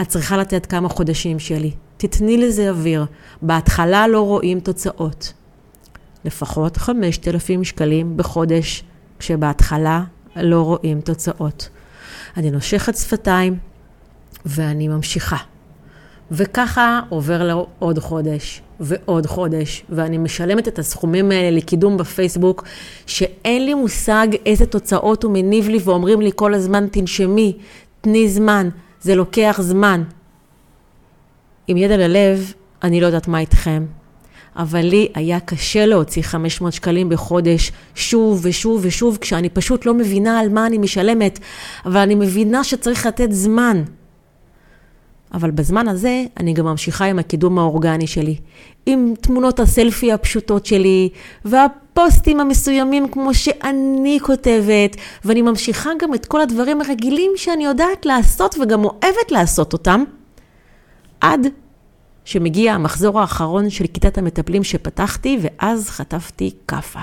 [0.01, 1.71] את צריכה לתת כמה חודשים שלי.
[1.97, 3.07] תתני לזה אוויר.
[3.43, 5.33] בהתחלה לא רואים תוצאות.
[6.25, 8.85] לפחות 5,000 שקלים בחודש,
[9.19, 10.03] כשבהתחלה
[10.37, 11.69] לא רואים תוצאות.
[12.37, 13.59] אני נושכת שפתיים
[14.47, 15.37] ואני ממשיכה.
[16.31, 22.65] וככה עובר לו עוד חודש ועוד חודש, ואני משלמת את הסכומים האלה לקידום בפייסבוק,
[23.07, 27.57] שאין לי מושג איזה תוצאות הוא מניב לי, ואומרים לי כל הזמן, תנשמי,
[28.01, 28.69] תני זמן,
[29.01, 30.03] זה לוקח זמן.
[31.69, 33.87] עם יד על הלב, אני לא יודעת מה איתכם,
[34.59, 40.39] אבל לי היה קשה להוציא 500 שקלים בחודש שוב ושוב ושוב, כשאני פשוט לא מבינה
[40.41, 41.39] על מה אני משלמת,
[41.87, 43.83] אבל אני מבינה שצריך לתת זמן.
[45.35, 48.37] אבל בזמן הזה אני גם ממשיכה עם הקידום האורגני שלי,
[48.87, 51.09] עם תמונות הסלפי הפשוטות שלי,
[51.45, 58.55] והפוסטים המסוימים כמו שאני כותבת, ואני ממשיכה גם את כל הדברים הרגילים שאני יודעת לעשות
[58.63, 60.05] וגם אוהבת לעשות אותם,
[61.21, 61.47] עד
[62.29, 67.01] שמגיע המחזור האחרון של כיתת המטפלים שפתחתי, ואז חטפתי כאפה.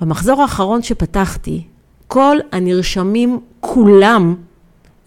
[0.00, 1.62] במחזור האחרון שפתחתי,
[2.06, 4.34] כל הנרשמים כולם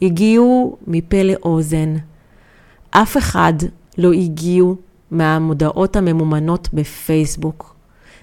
[0.02, 1.96] הגיעו מפה לאוזן.
[2.92, 3.54] אף אחד
[3.98, 4.76] לא הגיעו
[5.12, 7.76] מהמודעות הממומנות בפייסבוק.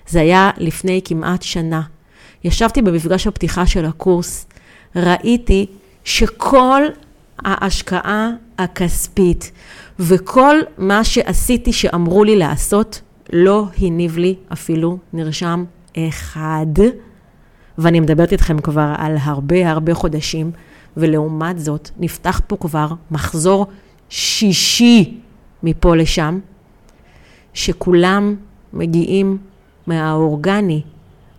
[0.09, 1.83] זה היה לפני כמעט שנה.
[2.45, 4.47] ישבתי במפגש הפתיחה של הקורס,
[4.97, 5.67] ראיתי
[6.05, 6.83] שכל
[7.39, 9.53] ההשקעה הכספית
[9.99, 13.01] וכל מה שעשיתי שאמרו לי לעשות,
[13.33, 15.65] לא הניב לי אפילו נרשם
[15.99, 16.67] אחד.
[17.79, 20.51] ואני מדברת איתכם כבר על הרבה הרבה חודשים.
[20.99, 23.67] ולעומת זאת נפתח פה כבר מחזור
[24.09, 25.21] שישי
[25.63, 26.39] מפה לשם,
[27.55, 28.35] שכולם
[28.73, 29.39] מגיעים
[29.87, 30.83] מהאורגני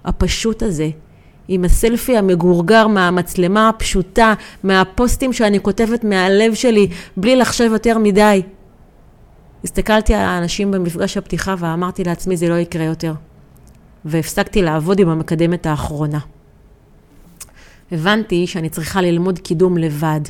[0.06, 0.90] הפשוט הזה,
[1.52, 4.34] עם הסלפי המגורגר מהמצלמה הפשוטה,
[4.64, 8.42] מהפוסטים שאני כותבת מהלב שלי, בלי לחשב יותר מדי.
[9.64, 13.14] הסתכלתי על האנשים במפגש הפתיחה ואמרתי לעצמי, זה לא יקרה יותר.
[14.06, 16.20] והפסקתי לעבוד עם המקדמת האחרונה.
[17.92, 20.22] הבנתי שאני צריכה ללמוד קידום לבד.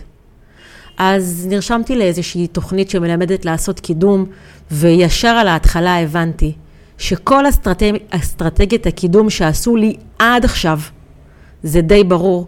[0.97, 4.25] אז נרשמתי לאיזושהי תוכנית שמלמדת לעשות קידום,
[4.71, 6.53] וישר על ההתחלה הבנתי
[6.97, 7.93] שכל אסטרטג...
[8.09, 10.79] אסטרטגיית הקידום שעשו לי עד עכשיו,
[11.63, 12.47] זה די ברור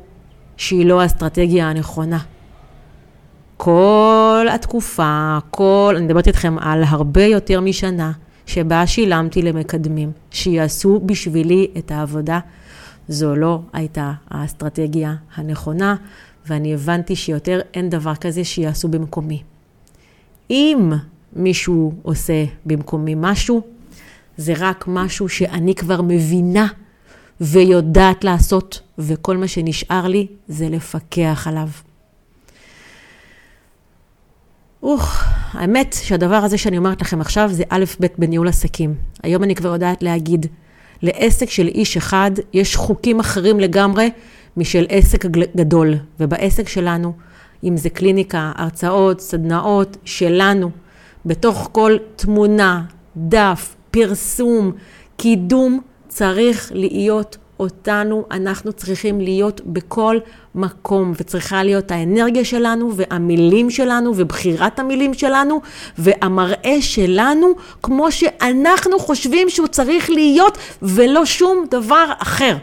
[0.57, 2.19] שהיא לא האסטרטגיה הנכונה.
[3.57, 8.11] כל התקופה, כל, אני מדברת איתכם על הרבה יותר משנה,
[8.45, 12.39] שבה שילמתי למקדמים, שיעשו בשבילי את העבודה
[13.07, 15.95] זו לא הייתה האסטרטגיה הנכונה,
[16.47, 19.43] ואני הבנתי שיותר אין דבר כזה שיעשו במקומי.
[20.49, 20.91] אם
[21.33, 23.61] מישהו עושה במקומי משהו,
[24.37, 26.67] זה רק משהו שאני כבר מבינה
[27.41, 31.67] ויודעת לעשות, וכל מה שנשאר לי זה לפקח עליו.
[34.83, 38.95] אוח, האמת שהדבר הזה שאני אומרת לכם עכשיו זה א' ב' בניהול עסקים.
[39.23, 40.45] היום אני כבר יודעת להגיד
[41.01, 44.09] לעסק של איש אחד יש חוקים אחרים לגמרי
[44.57, 45.25] משל עסק
[45.55, 45.95] גדול.
[46.19, 47.13] ובעסק שלנו,
[47.63, 50.71] אם זה קליניקה, הרצאות, סדנאות, שלנו,
[51.25, 52.83] בתוך כל תמונה,
[53.17, 54.71] דף, פרסום,
[55.17, 60.17] קידום, צריך להיות אותנו, אנחנו צריכים להיות בכל
[60.55, 65.61] מקום, וצריכה להיות האנרגיה שלנו, והמילים שלנו, ובחירת המילים שלנו,
[65.97, 67.47] והמראה שלנו,
[67.83, 72.57] כמו שאנחנו חושבים שהוא צריך להיות, ולא שום דבר אחר.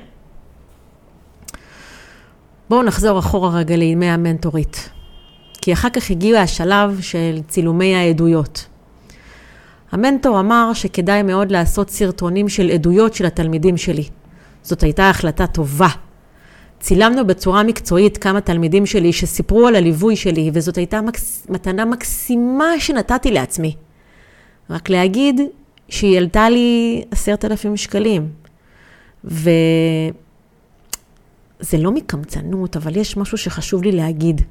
[2.70, 4.90] בואו נחזור אחורה רגע לימי המנטורית.
[5.62, 8.66] כי אחר כך הגיע השלב של צילומי העדויות.
[9.92, 14.05] המנטור אמר שכדאי מאוד לעשות סרטונים של עדויות של התלמידים שלי.
[14.62, 15.88] זאת הייתה החלטה טובה.
[16.81, 21.46] צילמנו בצורה מקצועית כמה תלמידים שלי שסיפרו על הליווי שלי, וזאת הייתה מקס...
[21.48, 23.74] מתנה מקסימה שנתתי לעצמי.
[24.70, 25.40] רק להגיד
[25.88, 28.29] שהיא עלתה לי עשרת אלפים שקלים.
[29.24, 30.12] וזה
[31.79, 34.42] לא מקמצנות, אבל יש משהו שחשוב לי להגיד.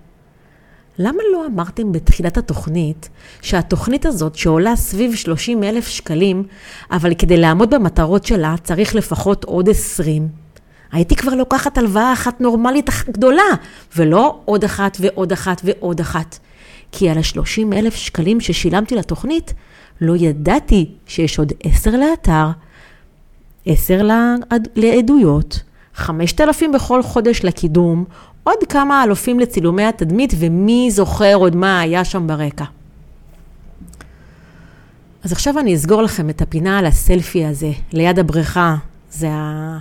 [0.99, 3.09] למה לא אמרתם בתחילת התוכנית
[3.41, 6.43] שהתוכנית הזאת שעולה סביב 30 אלף שקלים,
[6.91, 10.27] אבל כדי לעמוד במטרות שלה צריך לפחות עוד 20?
[10.91, 13.43] הייתי כבר לוקחת הלוואה אחת נורמלית גדולה,
[13.95, 16.39] ולא עוד אחת ועוד אחת ועוד אחת.
[16.91, 19.53] כי על ה-30 אלף שקלים ששילמתי לתוכנית,
[20.01, 22.47] לא ידעתי שיש עוד 10 לאתר,
[23.65, 24.01] 10
[24.75, 25.59] לעדויות,
[25.95, 28.05] 5,000 בכל חודש לקידום,
[28.47, 32.65] עוד כמה אלופים לצילומי התדמית, ומי זוכר עוד מה היה שם ברקע.
[35.23, 38.75] אז עכשיו אני אסגור לכם את הפינה על הסלפי הזה, ליד הבריכה.
[39.11, 39.77] זה, ה...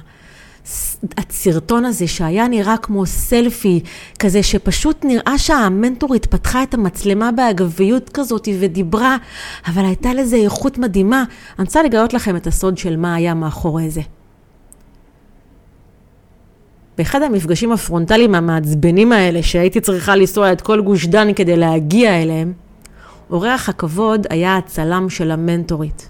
[1.16, 3.80] הסרטון הזה שהיה נראה כמו סלפי,
[4.18, 9.16] כזה שפשוט נראה שהמנטורית פתחה את המצלמה באגביות כזאת ודיברה,
[9.66, 11.24] אבל הייתה לזה איכות מדהימה.
[11.58, 14.02] אני רוצה לגלות לכם את הסוד של מה היה מאחורי זה.
[16.98, 22.52] באחד המפגשים הפרונטליים המעצבנים האלה, שהייתי צריכה לנסוע את כל גוש דן כדי להגיע אליהם,
[23.30, 26.08] אורח הכבוד היה הצלם של המנטורית.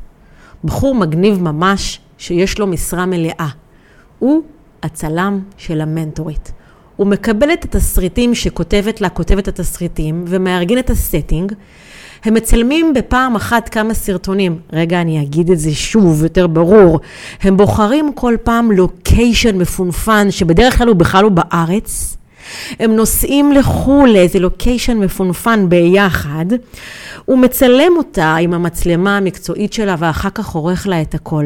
[0.65, 3.49] בחור מגניב ממש, שיש לו משרה מלאה.
[4.19, 4.43] הוא
[4.83, 6.53] הצלם של המנטורית.
[6.97, 11.53] הוא מקבל את התסריטים שכותבת לה כותבת התסריטים ומארגן את ה setting.
[12.25, 14.59] הם מצלמים בפעם אחת כמה סרטונים.
[14.73, 17.01] רגע, אני אגיד את זה שוב, יותר ברור.
[17.43, 22.17] הם בוחרים כל פעם לוקיישן מפונפן, שבדרך כלל הוא בכלל הוא בארץ.
[22.81, 26.47] הם נוסעים לחו"ל לאיזה לוקיישן מפונפן ביחד.
[27.25, 31.45] הוא מצלם אותה עם המצלמה המקצועית שלה ואחר כך עורך לה את הכל.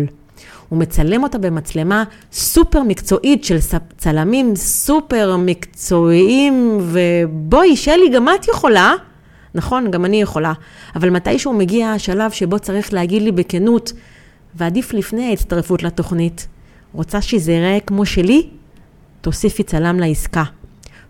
[0.69, 3.57] הוא מצלם אותה במצלמה סופר מקצועית של
[3.99, 8.95] צלמים סופר מקצועיים, ובואי, שלי, גם את יכולה.
[9.55, 10.53] נכון, גם אני יכולה.
[10.97, 13.93] אבל מתישהו מגיע השלב שבו צריך להגיד לי בכנות,
[14.55, 16.49] ועדיף לפני ההצטרפות לתוכנית,
[16.93, 18.49] רוצה שזה ייראה כמו שלי?
[19.21, 20.45] תוסיפי צלם לעסקה.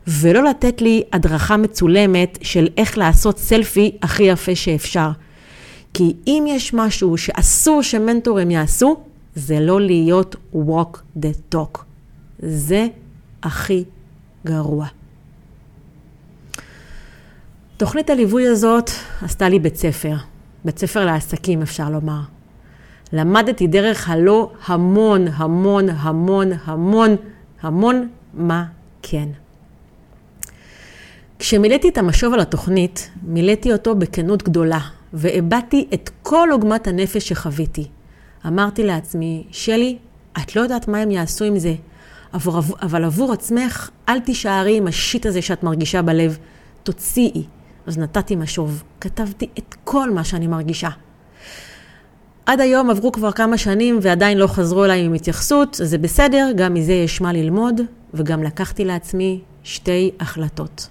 [0.07, 5.11] ולא לתת לי הדרכה מצולמת של איך לעשות סלפי הכי יפה שאפשר.
[5.94, 8.96] כי אם יש משהו שאסור שמנטורים יעשו,
[9.35, 11.79] זה לא להיות walk the talk.
[12.38, 12.87] זה
[13.42, 13.85] הכי
[14.46, 14.87] גרוע.
[17.81, 18.90] תוכנית הליווי הזאת
[19.23, 20.14] עשתה לי בית ספר,
[20.64, 22.21] בית ספר לעסקים אפשר לומר.
[23.12, 27.16] למדתי דרך הלא המון, המון, המון, המון,
[27.62, 28.64] המון מה
[29.03, 29.29] כן.
[31.38, 34.81] כשמילאתי את המשוב על התוכנית, מילאתי אותו בכנות גדולה,
[35.12, 37.87] והבעתי את כל עוגמת הנפש שחוויתי.
[38.47, 39.99] אמרתי לעצמי, שלי,
[40.43, 41.75] את לא יודעת מה הם יעשו עם זה,
[42.83, 46.38] אבל עבור עצמך, אל תישארי עם השיט הזה שאת מרגישה בלב,
[46.83, 47.45] תוציאי.
[47.87, 50.88] אז נתתי משוב, כתבתי את כל מה שאני מרגישה.
[52.47, 56.75] עד היום עברו כבר כמה שנים ועדיין לא חזרו אליי עם התייחסות, זה בסדר, גם
[56.75, 57.81] מזה יש מה ללמוד,
[58.14, 60.88] וגם לקחתי לעצמי שתי החלטות.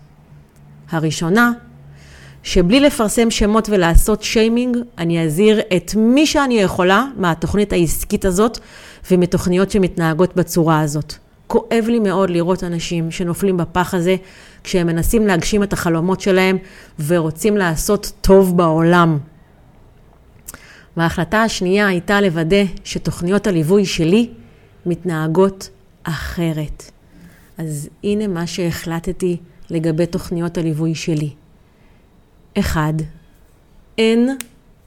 [0.91, 1.52] הראשונה,
[2.43, 8.60] שבלי לפרסם שמות ולעשות שיימינג, אני אזהיר את מי שאני יכולה מהתוכנית העסקית הזאת
[9.12, 11.13] ומתוכניות שמתנהגות בצורה הזאת.
[11.49, 14.15] כואב לי מאוד לראות אנשים שנופלים בפח הזה
[14.63, 16.57] כשהם מנסים להגשים את החלומות שלהם
[17.07, 19.17] ורוצים לעשות טוב בעולם.
[20.97, 24.29] וההחלטה השנייה הייתה לוודא שתוכניות הליווי שלי
[24.85, 25.69] מתנהגות
[26.03, 26.91] אחרת.
[27.57, 29.38] אז הנה מה שהחלטתי
[29.69, 31.29] לגבי תוכניות הליווי שלי.
[32.59, 32.93] אחד,
[33.97, 34.38] אין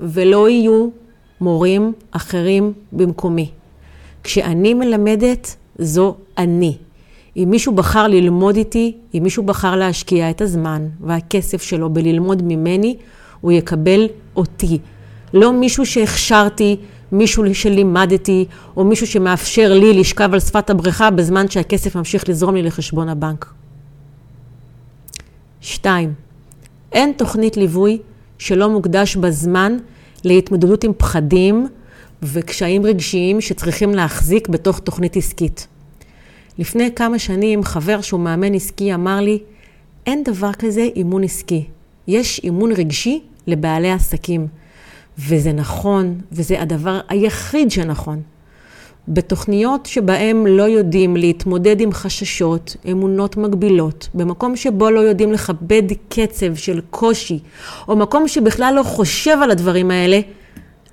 [0.00, 0.88] ולא יהיו
[1.40, 3.50] מורים אחרים במקומי.
[4.24, 6.76] כשאני מלמדת, זו אני.
[7.36, 12.96] אם מישהו בחר ללמוד איתי, אם מישהו בחר להשקיע את הזמן והכסף שלו בללמוד ממני,
[13.40, 14.78] הוא יקבל אותי.
[15.34, 16.76] לא מישהו שהכשרתי,
[17.12, 18.44] מישהו שלימדתי,
[18.76, 23.52] או מישהו שמאפשר לי לשכב על שפת הבריכה בזמן שהכסף ממשיך לזרום לי לחשבון הבנק.
[25.60, 26.12] שתיים,
[26.92, 27.98] אין תוכנית ליווי
[28.38, 29.76] שלא מוקדש בזמן
[30.24, 31.66] להתמודדות עם פחדים
[32.22, 35.66] וקשיים רגשיים שצריכים להחזיק בתוך תוכנית עסקית.
[36.58, 39.38] לפני כמה שנים חבר שהוא מאמן עסקי אמר לי,
[40.06, 41.64] אין דבר כזה אימון עסקי.
[42.08, 44.46] יש אימון רגשי לבעלי עסקים.
[45.18, 48.22] וזה נכון, וזה הדבר היחיד שנכון.
[49.08, 56.54] בתוכניות שבהם לא יודעים להתמודד עם חששות, אמונות מגבילות, במקום שבו לא יודעים לכבד קצב
[56.54, 57.38] של קושי,
[57.88, 60.20] או מקום שבכלל לא חושב על הדברים האלה,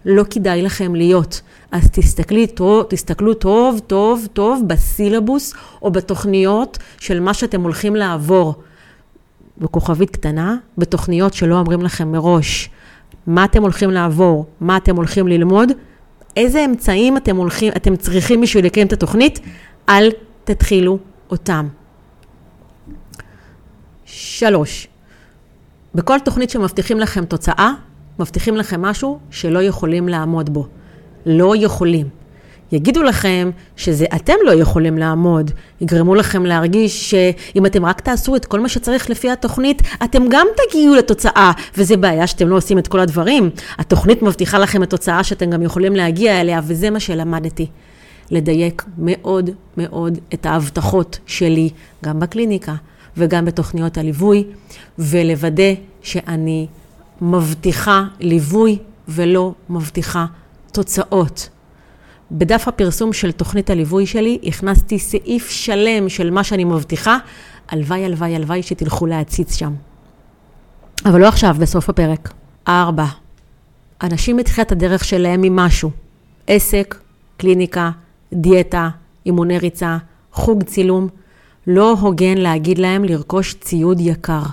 [0.06, 1.42] לא כדאי לכם להיות.
[1.72, 2.48] אז תסתכלי,
[2.90, 8.54] תסתכלו טוב, טוב, טוב בסילבוס או בתוכניות של מה שאתם הולכים לעבור.
[9.58, 12.70] בכוכבית קטנה, בתוכניות שלא אומרים לכם מראש
[13.30, 15.72] מה אתם הולכים לעבור, מה אתם הולכים ללמוד,
[16.38, 19.40] איזה אמצעים אתם, הולכים, אתם צריכים בשביל לקיים את התוכנית,
[19.90, 20.10] אל
[20.44, 20.98] תתחילו
[21.30, 21.68] אותם.
[24.06, 24.88] שלוש,
[25.96, 27.72] בכל תוכנית שמבטיחים לכם תוצאה,
[28.20, 30.68] מבטיחים לכם משהו שלא יכולים לעמוד בו.
[31.26, 32.08] לא יכולים.
[32.72, 35.52] יגידו לכם שזה אתם לא יכולים לעמוד,
[35.82, 40.48] יגרמו לכם להרגיש שאם אתם רק תעשו את כל מה שצריך לפי התוכנית, אתם גם
[40.58, 43.50] תגיעו לתוצאה, וזה בעיה שאתם לא עושים את כל הדברים.
[43.78, 47.68] התוכנית מבטיחה לכם את תוצאה שאתם גם יכולים להגיע אליה, וזה מה שלמדתי.
[48.32, 51.70] לדייק מאוד מאוד את ההבטחות שלי,
[52.06, 52.76] גם בקליניקה
[53.18, 54.44] וגם בתוכניות הליווי,
[55.00, 56.68] ולוודא שאני
[57.22, 58.78] מבטיחה ליווי
[59.08, 60.26] ולא מבטיחה
[60.72, 61.50] תוצאות.
[62.32, 67.18] בדף הפרסום של תוכנית הליווי שלי הכנסתי סעיף שלם של מה שאני מבטיחה,
[67.70, 69.74] הלוואי, הלוואי, הלוואי שתלכו להציץ שם.
[71.06, 72.34] אבל לא עכשיו, בסוף הפרק.
[72.68, 73.06] ארבע,
[74.02, 75.92] אנשים בתחילת הדרך שלהם ממשהו,
[76.48, 76.96] עסק,
[77.38, 77.92] קליניקה,
[78.34, 78.90] דיאטה,
[79.26, 79.98] אימוני ריצה,
[80.34, 81.08] חוג צילום,
[81.68, 84.44] לא הוגן להגיד להם לרכוש ציוד יקר.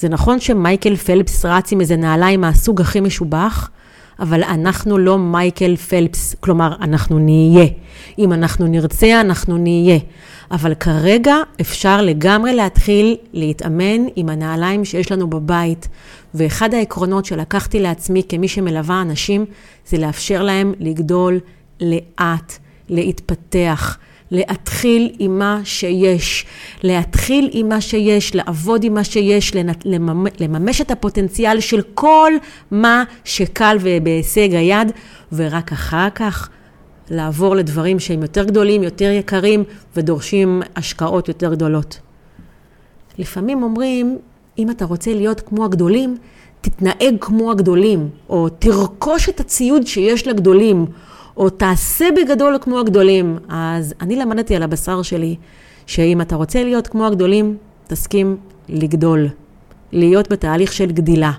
[0.00, 3.70] זה נכון שמייקל פלפס רץ עם איזה נעליים מהסוג הכי משובח,
[4.20, 7.66] אבל אנחנו לא מייקל פלפס, כלומר, אנחנו נהיה.
[8.18, 9.98] אם אנחנו נרצה, אנחנו נהיה.
[10.50, 15.88] אבל כרגע אפשר לגמרי להתחיל להתאמן עם הנעליים שיש לנו בבית.
[16.34, 19.44] ואחד העקרונות שלקחתי לעצמי כמי שמלווה אנשים,
[19.86, 21.40] זה לאפשר להם לגדול
[21.80, 22.58] לאט,
[22.88, 23.98] להתפתח.
[24.30, 26.46] להתחיל עם מה שיש,
[26.82, 29.52] להתחיל עם מה שיש, לעבוד עם מה שיש,
[30.40, 32.32] לממש את הפוטנציאל של כל
[32.70, 34.92] מה שקל ובהישג היד,
[35.32, 36.48] ורק אחר כך
[37.10, 39.64] לעבור לדברים שהם יותר גדולים, יותר יקרים,
[39.96, 41.98] ודורשים השקעות יותר גדולות.
[43.18, 44.18] לפעמים אומרים,
[44.58, 46.16] אם אתה רוצה להיות כמו הגדולים,
[46.60, 50.86] תתנהג כמו הגדולים, או תרכוש את הציוד שיש לגדולים,
[51.36, 53.38] או תעשה בגדול כמו הגדולים.
[53.48, 55.36] אז אני למדתי על הבשר שלי,
[55.86, 58.36] שאם אתה רוצה להיות כמו הגדולים, תסכים
[58.68, 59.28] לגדול,
[59.92, 61.32] להיות בתהליך של גדילה.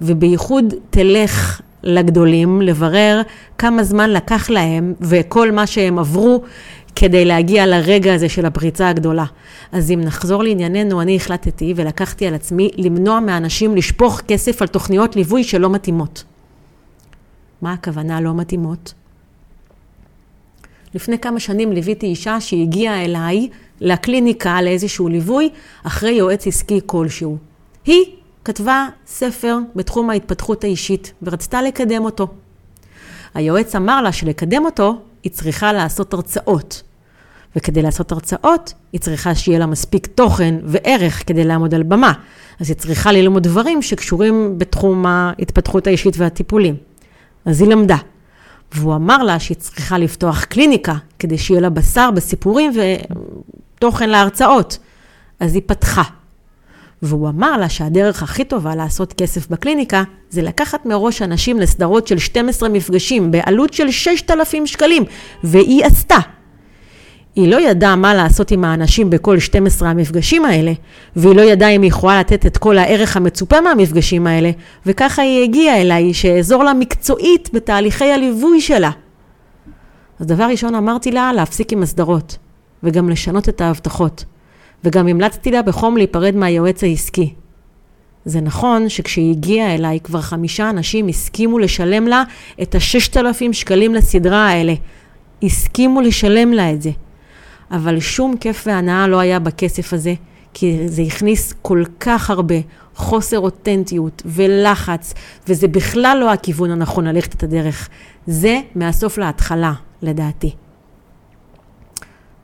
[0.00, 3.22] ובייחוד תלך לגדולים, לברר
[3.58, 6.42] כמה זמן לקח להם וכל מה שהם עברו
[6.96, 9.24] כדי להגיע לרגע הזה של הפריצה הגדולה.
[9.72, 15.16] אז אם נחזור לענייננו, אני החלטתי ולקחתי על עצמי למנוע מאנשים לשפוך כסף על תוכניות
[15.16, 16.24] ליווי שלא מתאימות.
[17.62, 18.94] מה הכוונה לא מתאימות?
[20.94, 23.48] לפני כמה שנים ליוויתי אישה שהגיעה אליי
[23.80, 25.50] לקליניקה לאיזשהו ליווי
[25.84, 27.38] אחרי יועץ עסקי כלשהו.
[27.84, 28.04] היא
[28.44, 32.28] כתבה ספר בתחום ההתפתחות האישית ורצתה לקדם אותו.
[33.34, 36.82] היועץ אמר לה שלקדם אותו היא צריכה לעשות הרצאות.
[37.56, 42.12] וכדי לעשות הרצאות, היא צריכה שיהיה לה מספיק תוכן וערך כדי לעמוד על במה.
[42.60, 46.76] אז היא צריכה ללמוד דברים שקשורים בתחום ההתפתחות האישית והטיפולים.
[47.44, 47.96] אז היא למדה.
[48.74, 54.78] והוא אמר לה שהיא צריכה לפתוח קליניקה, כדי שיהיה לה בשר בסיפורים ותוכן להרצאות.
[55.40, 56.02] אז היא פתחה.
[57.02, 62.18] והוא אמר לה שהדרך הכי טובה לעשות כסף בקליניקה, זה לקחת מראש אנשים לסדרות של
[62.18, 65.04] 12 מפגשים בעלות של 6,000 שקלים,
[65.44, 66.18] והיא עשתה.
[67.36, 70.72] היא לא ידעה מה לעשות עם האנשים בכל 12 המפגשים האלה,
[71.16, 74.50] והיא לא ידעה אם היא יכולה לתת את כל הערך המצופה מהמפגשים האלה,
[74.86, 78.90] וככה היא הגיעה אליי, שאעזור לה מקצועית בתהליכי הליווי שלה.
[80.20, 82.38] אז דבר ראשון אמרתי לה, להפסיק עם הסדרות,
[82.82, 84.24] וגם לשנות את ההבטחות,
[84.84, 87.34] וגם המלצתי לה בחום להיפרד מהיועץ העסקי.
[88.24, 92.22] זה נכון שכשהיא הגיעה אליי, כבר חמישה אנשים הסכימו לשלם לה
[92.62, 94.74] את ה-6,000 שקלים לסדרה האלה.
[95.42, 96.90] הסכימו לשלם לה את זה.
[97.76, 100.14] אבל שום כיף והנאה לא היה בכסף הזה,
[100.54, 102.54] כי זה הכניס כל כך הרבה
[102.94, 105.14] חוסר אותנטיות ולחץ,
[105.48, 107.88] וזה בכלל לא הכיוון הנכון ללכת את הדרך.
[108.26, 110.54] זה מהסוף להתחלה, לדעתי.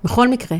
[0.05, 0.57] בכל מקרה,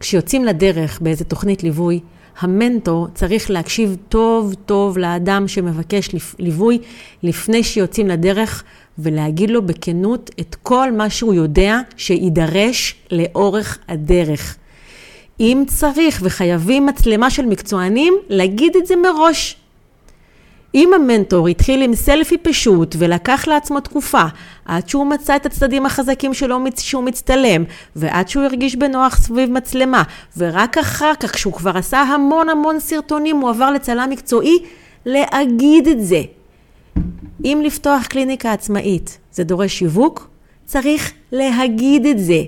[0.00, 2.00] כשיוצאים לדרך באיזה תוכנית ליווי,
[2.40, 6.78] המנטור צריך להקשיב טוב טוב לאדם שמבקש ליווי
[7.22, 8.64] לפני שיוצאים לדרך
[8.98, 14.56] ולהגיד לו בכנות את כל מה שהוא יודע שיידרש לאורך הדרך.
[15.40, 19.56] אם צריך וחייבים מצלמה של מקצוענים, להגיד את זה מראש.
[20.74, 24.22] אם המנטור התחיל עם סלפי פשוט ולקח לעצמו תקופה
[24.64, 27.64] עד שהוא מצא את הצדדים החזקים שלו שהוא מצטלם
[27.96, 30.02] ועד שהוא הרגיש בנוח סביב מצלמה
[30.36, 34.58] ורק אחר כך כשהוא כבר עשה המון המון סרטונים הוא עבר לצלם מקצועי
[35.06, 36.22] להגיד את זה.
[37.44, 40.28] אם לפתוח קליניקה עצמאית זה דורש שיווק,
[40.64, 42.42] צריך להגיד את זה.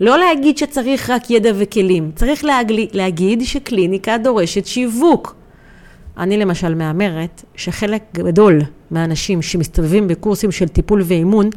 [0.00, 5.34] לא להגיד שצריך רק ידע וכלים, צריך להגיד, להגיד שקליניקה דורשת שיווק.
[6.18, 11.50] אני למשל מהמרת שחלק גדול מהאנשים שמסתובבים בקורסים של טיפול ואימון,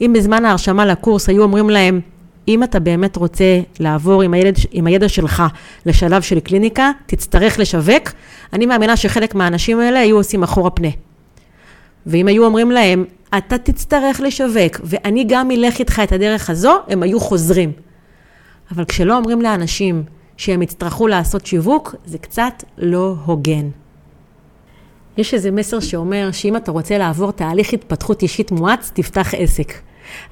[0.00, 2.00] אם בזמן ההרשמה לקורס היו אומרים להם,
[2.48, 5.42] אם אתה באמת רוצה לעבור עם, הילד, עם הידע שלך
[5.86, 8.12] לשלב של קליניקה, תצטרך לשווק,
[8.52, 10.88] אני מאמינה שחלק מהאנשים האלה היו עושים אחורה פנה.
[12.06, 13.04] ואם היו אומרים להם,
[13.38, 17.72] אתה תצטרך לשווק, ואני גם אלך איתך את הדרך הזו, הם היו חוזרים.
[18.70, 20.04] אבל כשלא אומרים לאנשים
[20.36, 23.68] שהם יצטרכו לעשות שיווק, זה קצת לא הוגן.
[25.16, 29.72] יש איזה מסר שאומר שאם אתה רוצה לעבור תהליך התפתחות אישית מואץ, תפתח עסק.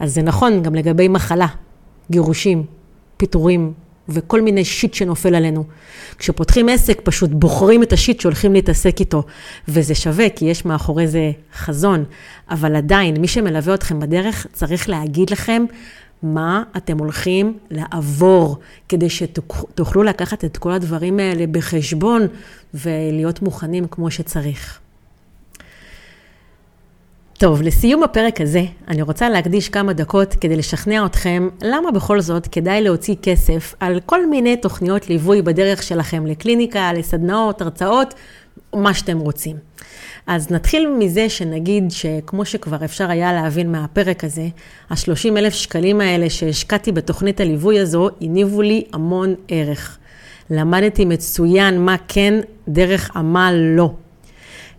[0.00, 1.46] אז זה נכון גם לגבי מחלה,
[2.10, 2.64] גירושים,
[3.16, 3.72] פיטורים,
[4.08, 5.64] וכל מיני שיט שנופל עלינו.
[6.18, 9.22] כשפותחים עסק, פשוט בוחרים את השיט שהולכים להתעסק איתו,
[9.68, 12.04] וזה שווה, כי יש מאחורי זה חזון,
[12.50, 15.64] אבל עדיין, מי שמלווה אתכם בדרך צריך להגיד לכם
[16.22, 22.22] מה אתם הולכים לעבור, כדי שתוכלו לקחת את כל הדברים האלה בחשבון
[22.74, 24.83] ולהיות מוכנים כמו שצריך.
[27.38, 32.46] טוב, לסיום הפרק הזה, אני רוצה להקדיש כמה דקות כדי לשכנע אתכם למה בכל זאת
[32.46, 38.14] כדאי להוציא כסף על כל מיני תוכניות ליווי בדרך שלכם לקליניקה, לסדנאות, הרצאות,
[38.74, 39.56] מה שאתם רוצים.
[40.26, 44.48] אז נתחיל מזה שנגיד שכמו שכבר אפשר היה להבין מהפרק הזה,
[44.90, 49.98] ה-30 אלף שקלים האלה שהשקעתי בתוכנית הליווי הזו, הניבו לי המון ערך.
[50.50, 53.90] למדתי מצוין מה כן, דרך עמל לא.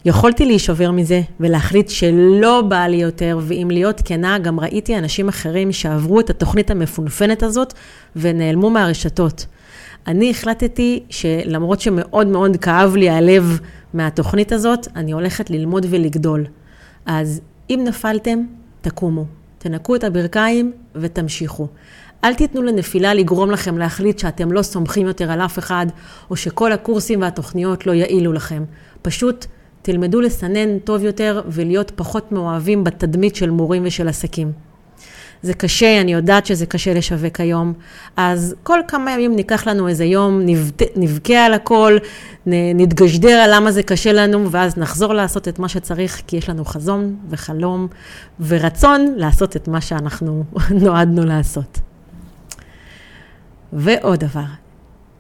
[0.06, 5.72] יכולתי להישבר מזה ולהחליט שלא בא לי יותר, ואם להיות כנה, גם ראיתי אנשים אחרים
[5.72, 7.74] שעברו את התוכנית המפונפנת הזאת
[8.16, 9.46] ונעלמו מהרשתות.
[10.08, 13.60] אני החלטתי שלמרות שמאוד מאוד כאב לי הלב
[13.94, 16.46] מהתוכנית הזאת, אני הולכת ללמוד ולגדול.
[17.06, 18.40] אז אם נפלתם,
[18.82, 19.26] תקומו,
[19.58, 21.68] תנקו את הברכיים ותמשיכו.
[22.24, 25.86] אל תיתנו לנפילה לגרום לכם להחליט שאתם לא סומכים יותר על אף אחד,
[26.30, 28.64] או שכל הקורסים והתוכניות לא יעילו לכם.
[29.02, 29.46] פשוט
[29.86, 34.52] תלמדו לסנן טוב יותר ולהיות פחות מאוהבים בתדמית של מורים ושל עסקים.
[35.42, 37.74] זה קשה, אני יודעת שזה קשה לשווק היום,
[38.18, 40.42] אז כל כמה ימים ניקח לנו איזה יום,
[40.96, 41.98] נבכה על הכל,
[42.46, 46.66] נתגשדר על למה זה קשה לנו, ואז נחזור לעשות את מה שצריך, כי יש לנו
[46.66, 47.88] חזון וחלום
[48.40, 50.44] ורצון לעשות את מה שאנחנו
[50.84, 51.80] נועדנו לעשות.
[53.74, 54.65] ועוד דבר,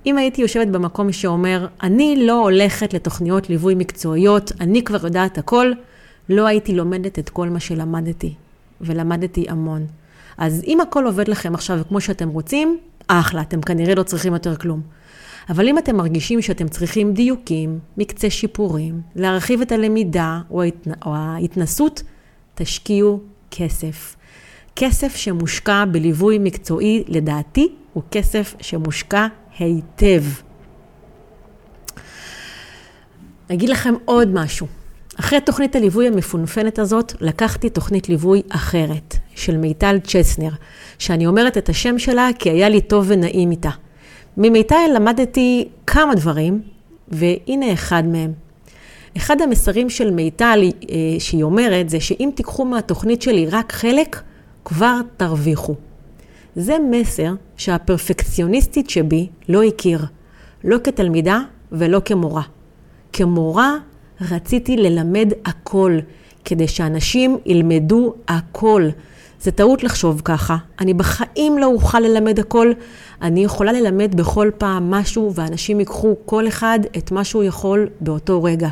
[0.05, 5.71] אם הייתי יושבת במקום שאומר, אני לא הולכת לתוכניות ליווי מקצועיות, אני כבר יודעת הכל,
[6.29, 8.33] לא הייתי לומדת את כל מה שלמדתי,
[8.81, 9.85] ולמדתי המון.
[10.37, 12.77] אז אם הכל עובד לכם עכשיו כמו שאתם רוצים,
[13.07, 14.81] אחלה, אתם כנראה לא צריכים יותר כלום.
[15.49, 20.91] אבל אם אתם מרגישים שאתם צריכים דיוקים, מקצה שיפורים, להרחיב את הלמידה או, ההתנ...
[21.05, 22.03] או ההתנסות,
[22.55, 23.19] תשקיעו
[23.51, 24.15] כסף.
[24.75, 29.27] כסף שמושקע בליווי מקצועי, לדעתי, הוא כסף שמושקע
[29.59, 30.23] היטב.
[33.51, 34.67] אגיד לכם עוד משהו.
[35.19, 40.49] אחרי תוכנית הליווי המפונפנת הזאת, לקחתי תוכנית ליווי אחרת, של מיטל צ'סנר,
[40.99, 43.69] שאני אומרת את השם שלה כי היה לי טוב ונעים איתה.
[44.37, 46.61] ממיטל למדתי כמה דברים,
[47.07, 48.33] והנה אחד מהם.
[49.17, 54.21] אחד המסרים של מיטל אה, שהיא אומרת זה שאם תיקחו מהתוכנית שלי רק חלק,
[54.65, 55.75] כבר תרוויחו.
[56.55, 60.05] זה מסר שהפרפקציוניסטית שבי לא הכיר,
[60.63, 61.39] לא כתלמידה
[61.71, 62.41] ולא כמורה.
[63.13, 63.75] כמורה
[64.21, 65.97] רציתי ללמד הכל,
[66.45, 68.89] כדי שאנשים ילמדו הכל.
[69.41, 70.57] זה טעות לחשוב ככה.
[70.79, 72.71] אני בחיים לא אוכל ללמד הכל.
[73.21, 78.43] אני יכולה ללמד בכל פעם משהו, ואנשים ייקחו כל אחד את מה שהוא יכול באותו
[78.43, 78.69] רגע.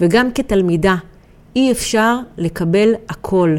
[0.00, 0.96] וגם כתלמידה,
[1.56, 3.56] אי אפשר לקבל הכל.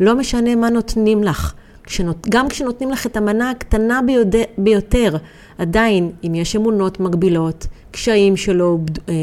[0.00, 1.54] לא משנה מה נותנים לך.
[1.86, 5.16] כשנות, גם כשנותנים לך את המנה הקטנה ביותר, ביותר,
[5.58, 8.76] עדיין, אם יש אמונות מגבילות, קשיים שלא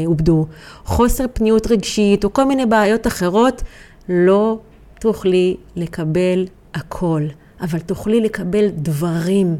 [0.06, 0.46] עובדו,
[0.84, 3.62] חוסר פניות רגשית או כל מיני בעיות אחרות,
[4.08, 4.58] לא
[5.00, 7.22] תוכלי לקבל הכל,
[7.60, 9.56] אבל תוכלי לקבל דברים.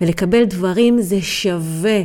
[0.00, 2.00] ולקבל דברים זה שווה,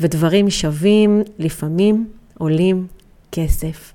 [0.00, 2.08] ודברים שווים לפעמים
[2.38, 2.86] עולים
[3.32, 3.92] כסף.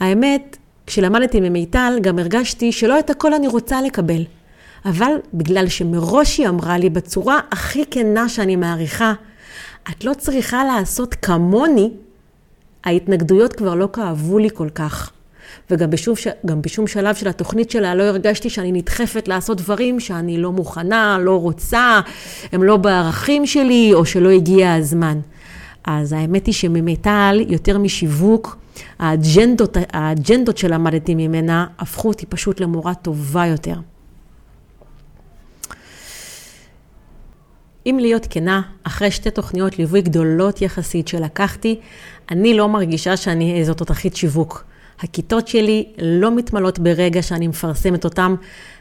[0.00, 0.56] האמת,
[0.92, 4.24] כשלמדתי ממיטל, גם הרגשתי שלא את הכל אני רוצה לקבל.
[4.84, 9.12] אבל בגלל שמראש היא אמרה לי בצורה הכי כנה שאני מעריכה,
[9.90, 11.90] את לא צריכה לעשות כמוני,
[12.84, 15.10] ההתנגדויות כבר לא כאבו לי כל כך.
[15.70, 16.26] וגם בשום, ש...
[16.44, 21.40] בשום שלב של התוכנית שלה לא הרגשתי שאני נדחפת לעשות דברים שאני לא מוכנה, לא
[21.40, 22.00] רוצה,
[22.52, 25.20] הם לא בערכים שלי, או שלא הגיע הזמן.
[25.84, 28.61] אז האמת היא שממיטל, יותר משיווק,
[28.98, 33.74] האג'נדות, האג'נדות שלמדתי ממנה הפכו אותי פשוט למורה טובה יותר.
[37.86, 41.80] אם להיות כנה, אחרי שתי תוכניות ליווי גדולות יחסית שלקחתי,
[42.30, 44.64] אני לא מרגישה שאני איזו תותחית שיווק.
[45.02, 48.34] הכיתות שלי לא מתמלאות ברגע שאני מפרסמת אותן,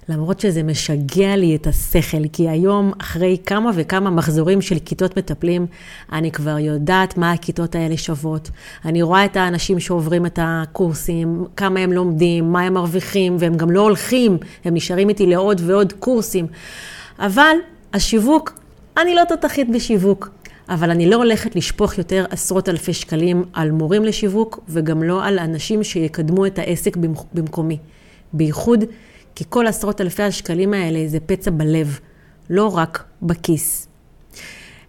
[0.09, 5.65] למרות שזה משגע לי את השכל, כי היום, אחרי כמה וכמה מחזורים של כיתות מטפלים,
[6.11, 8.49] אני כבר יודעת מה הכיתות האלה שוות.
[8.85, 13.71] אני רואה את האנשים שעוברים את הקורסים, כמה הם לומדים, מה הם מרוויחים, והם גם
[13.71, 16.47] לא הולכים, הם נשארים איתי לעוד ועוד קורסים.
[17.19, 17.55] אבל
[17.93, 18.59] השיווק,
[18.97, 20.40] אני לא תותחית בשיווק.
[20.71, 25.39] אבל אני לא הולכת לשפוך יותר עשרות אלפי שקלים על מורים לשיווק, וגם לא על
[25.39, 26.97] אנשים שיקדמו את העסק
[27.33, 27.77] במקומי.
[28.33, 28.83] בייחוד
[29.35, 31.99] כי כל עשרות אלפי השקלים האלה זה פצע בלב.
[32.49, 33.87] לא רק בכיס.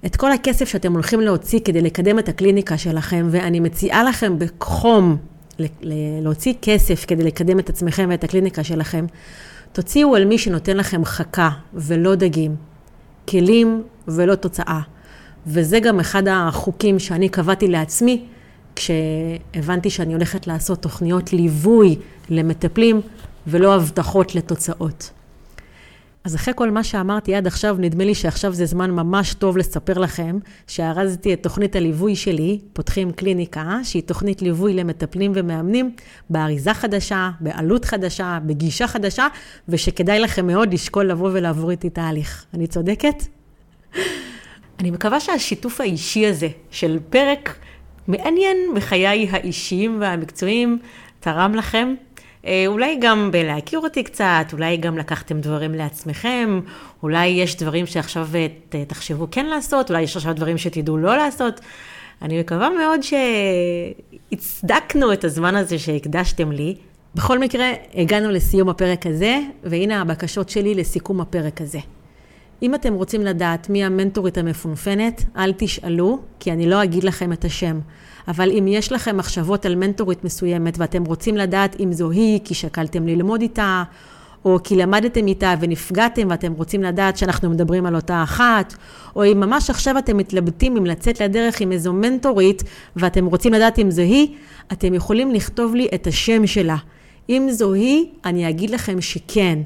[0.06, 5.16] את כל הכסף שאתם הולכים להוציא כדי לקדם את הקליניקה שלכם, ואני מציעה לכם בחום
[6.22, 9.06] להוציא כסף כדי לקדם את עצמכם ואת הקליניקה שלכם,
[9.72, 12.56] תוציאו על מי שנותן לכם חכה ולא דגים,
[13.28, 14.80] כלים ולא תוצאה.
[15.46, 18.24] וזה גם אחד החוקים שאני קבעתי לעצמי
[18.76, 21.96] כשהבנתי שאני הולכת לעשות תוכניות ליווי
[22.28, 23.00] למטפלים
[23.46, 25.10] ולא הבטחות לתוצאות.
[26.24, 29.98] אז אחרי כל מה שאמרתי עד עכשיו, נדמה לי שעכשיו זה זמן ממש טוב לספר
[29.98, 35.94] לכם שארזתי את תוכנית הליווי שלי, פותחים קליניקה, שהיא תוכנית ליווי למטפלים ומאמנים,
[36.30, 39.26] באריזה חדשה, בעלות חדשה, בגישה חדשה,
[39.68, 42.44] ושכדאי לכם מאוד לשקול לבוא ולעבור איתי תהליך.
[42.54, 43.24] אני צודקת?
[44.82, 47.58] אני מקווה שהשיתוף האישי הזה של פרק
[48.08, 50.78] מעניין בחיי האישיים והמקצועיים
[51.20, 51.94] תרם לכם.
[52.46, 56.60] אה, אולי גם בלהכיר אותי קצת, אולי גם לקחתם דברים לעצמכם,
[57.02, 61.60] אולי יש דברים שעכשיו אה, תחשבו כן לעשות, אולי יש עכשיו דברים שתדעו לא לעשות.
[62.22, 63.00] אני מקווה מאוד
[64.30, 66.76] שהצדקנו את הזמן הזה שהקדשתם לי.
[67.14, 71.78] בכל מקרה, הגענו לסיום הפרק הזה, והנה הבקשות שלי לסיכום הפרק הזה.
[72.62, 77.44] אם אתם רוצים לדעת מי המנטורית המפונפנת, אל תשאלו, כי אני לא אגיד לכם את
[77.44, 77.80] השם.
[78.28, 82.54] אבל אם יש לכם מחשבות על מנטורית מסוימת ואתם רוצים לדעת אם זו היא, כי
[82.54, 83.82] שקלתם ללמוד איתה,
[84.44, 88.74] או כי למדתם איתה ונפגעתם ואתם רוצים לדעת שאנחנו מדברים על אותה אחת,
[89.16, 92.62] או אם ממש עכשיו אתם מתלבטים אם לצאת לדרך עם איזו מנטורית
[92.96, 94.28] ואתם רוצים לדעת אם זו היא,
[94.72, 96.76] אתם יכולים לכתוב לי את השם שלה.
[97.28, 99.58] אם זו היא, אני אגיד לכם שכן.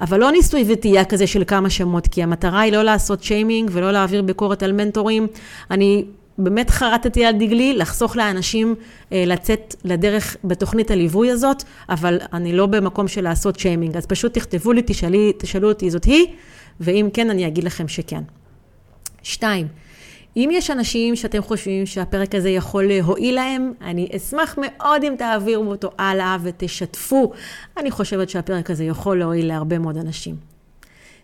[0.00, 3.92] אבל לא ניסוי וטעייה כזה של כמה שמות, כי המטרה היא לא לעשות שיימינג ולא
[3.92, 5.26] להעביר ביקורת על מנטורים.
[5.70, 6.04] אני
[6.38, 8.74] באמת חרטתי על דגלי לחסוך לאנשים
[9.12, 13.96] אה, לצאת לדרך בתוכנית הליווי הזאת, אבל אני לא במקום של לעשות שיימינג.
[13.96, 16.26] אז פשוט תכתבו לי, תשאלי, תשאלו אותי, זאת היא,
[16.80, 18.22] ואם כן, אני אגיד לכם שכן.
[19.22, 19.66] שתיים,
[20.38, 25.70] אם יש אנשים שאתם חושבים שהפרק הזה יכול להועיל להם, אני אשמח מאוד אם תעבירו
[25.70, 27.32] אותו הלאה ותשתפו.
[27.76, 30.36] אני חושבת שהפרק הזה יכול להועיל להרבה מאוד אנשים.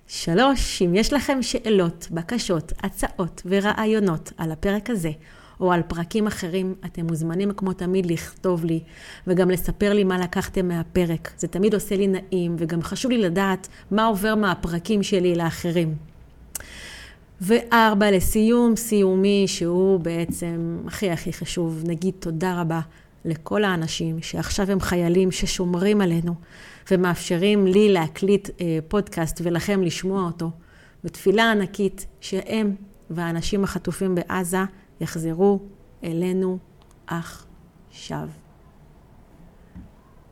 [0.08, 5.10] שלוש, אם יש לכם שאלות, בקשות, הצעות ורעיונות על הפרק הזה,
[5.60, 8.80] או על פרקים אחרים, אתם מוזמנים כמו תמיד לכתוב לי,
[9.26, 11.30] וגם לספר לי מה לקחתם מהפרק.
[11.38, 16.13] זה תמיד עושה לי נעים, וגם חשוב לי לדעת מה עובר מהפרקים שלי לאחרים.
[17.41, 22.80] וארבע, לסיום, סיומי, שהוא בעצם הכי הכי חשוב, נגיד תודה רבה
[23.24, 26.35] לכל האנשים שעכשיו הם חיילים ששומרים עלינו
[26.91, 30.51] ומאפשרים לי להקליט אה, פודקאסט ולכם לשמוע אותו.
[31.05, 32.74] בתפילה ענקית שהם
[33.11, 34.59] והאנשים החטופים בעזה
[35.01, 35.61] יחזרו
[36.05, 36.59] אלינו
[37.07, 38.28] עכשיו.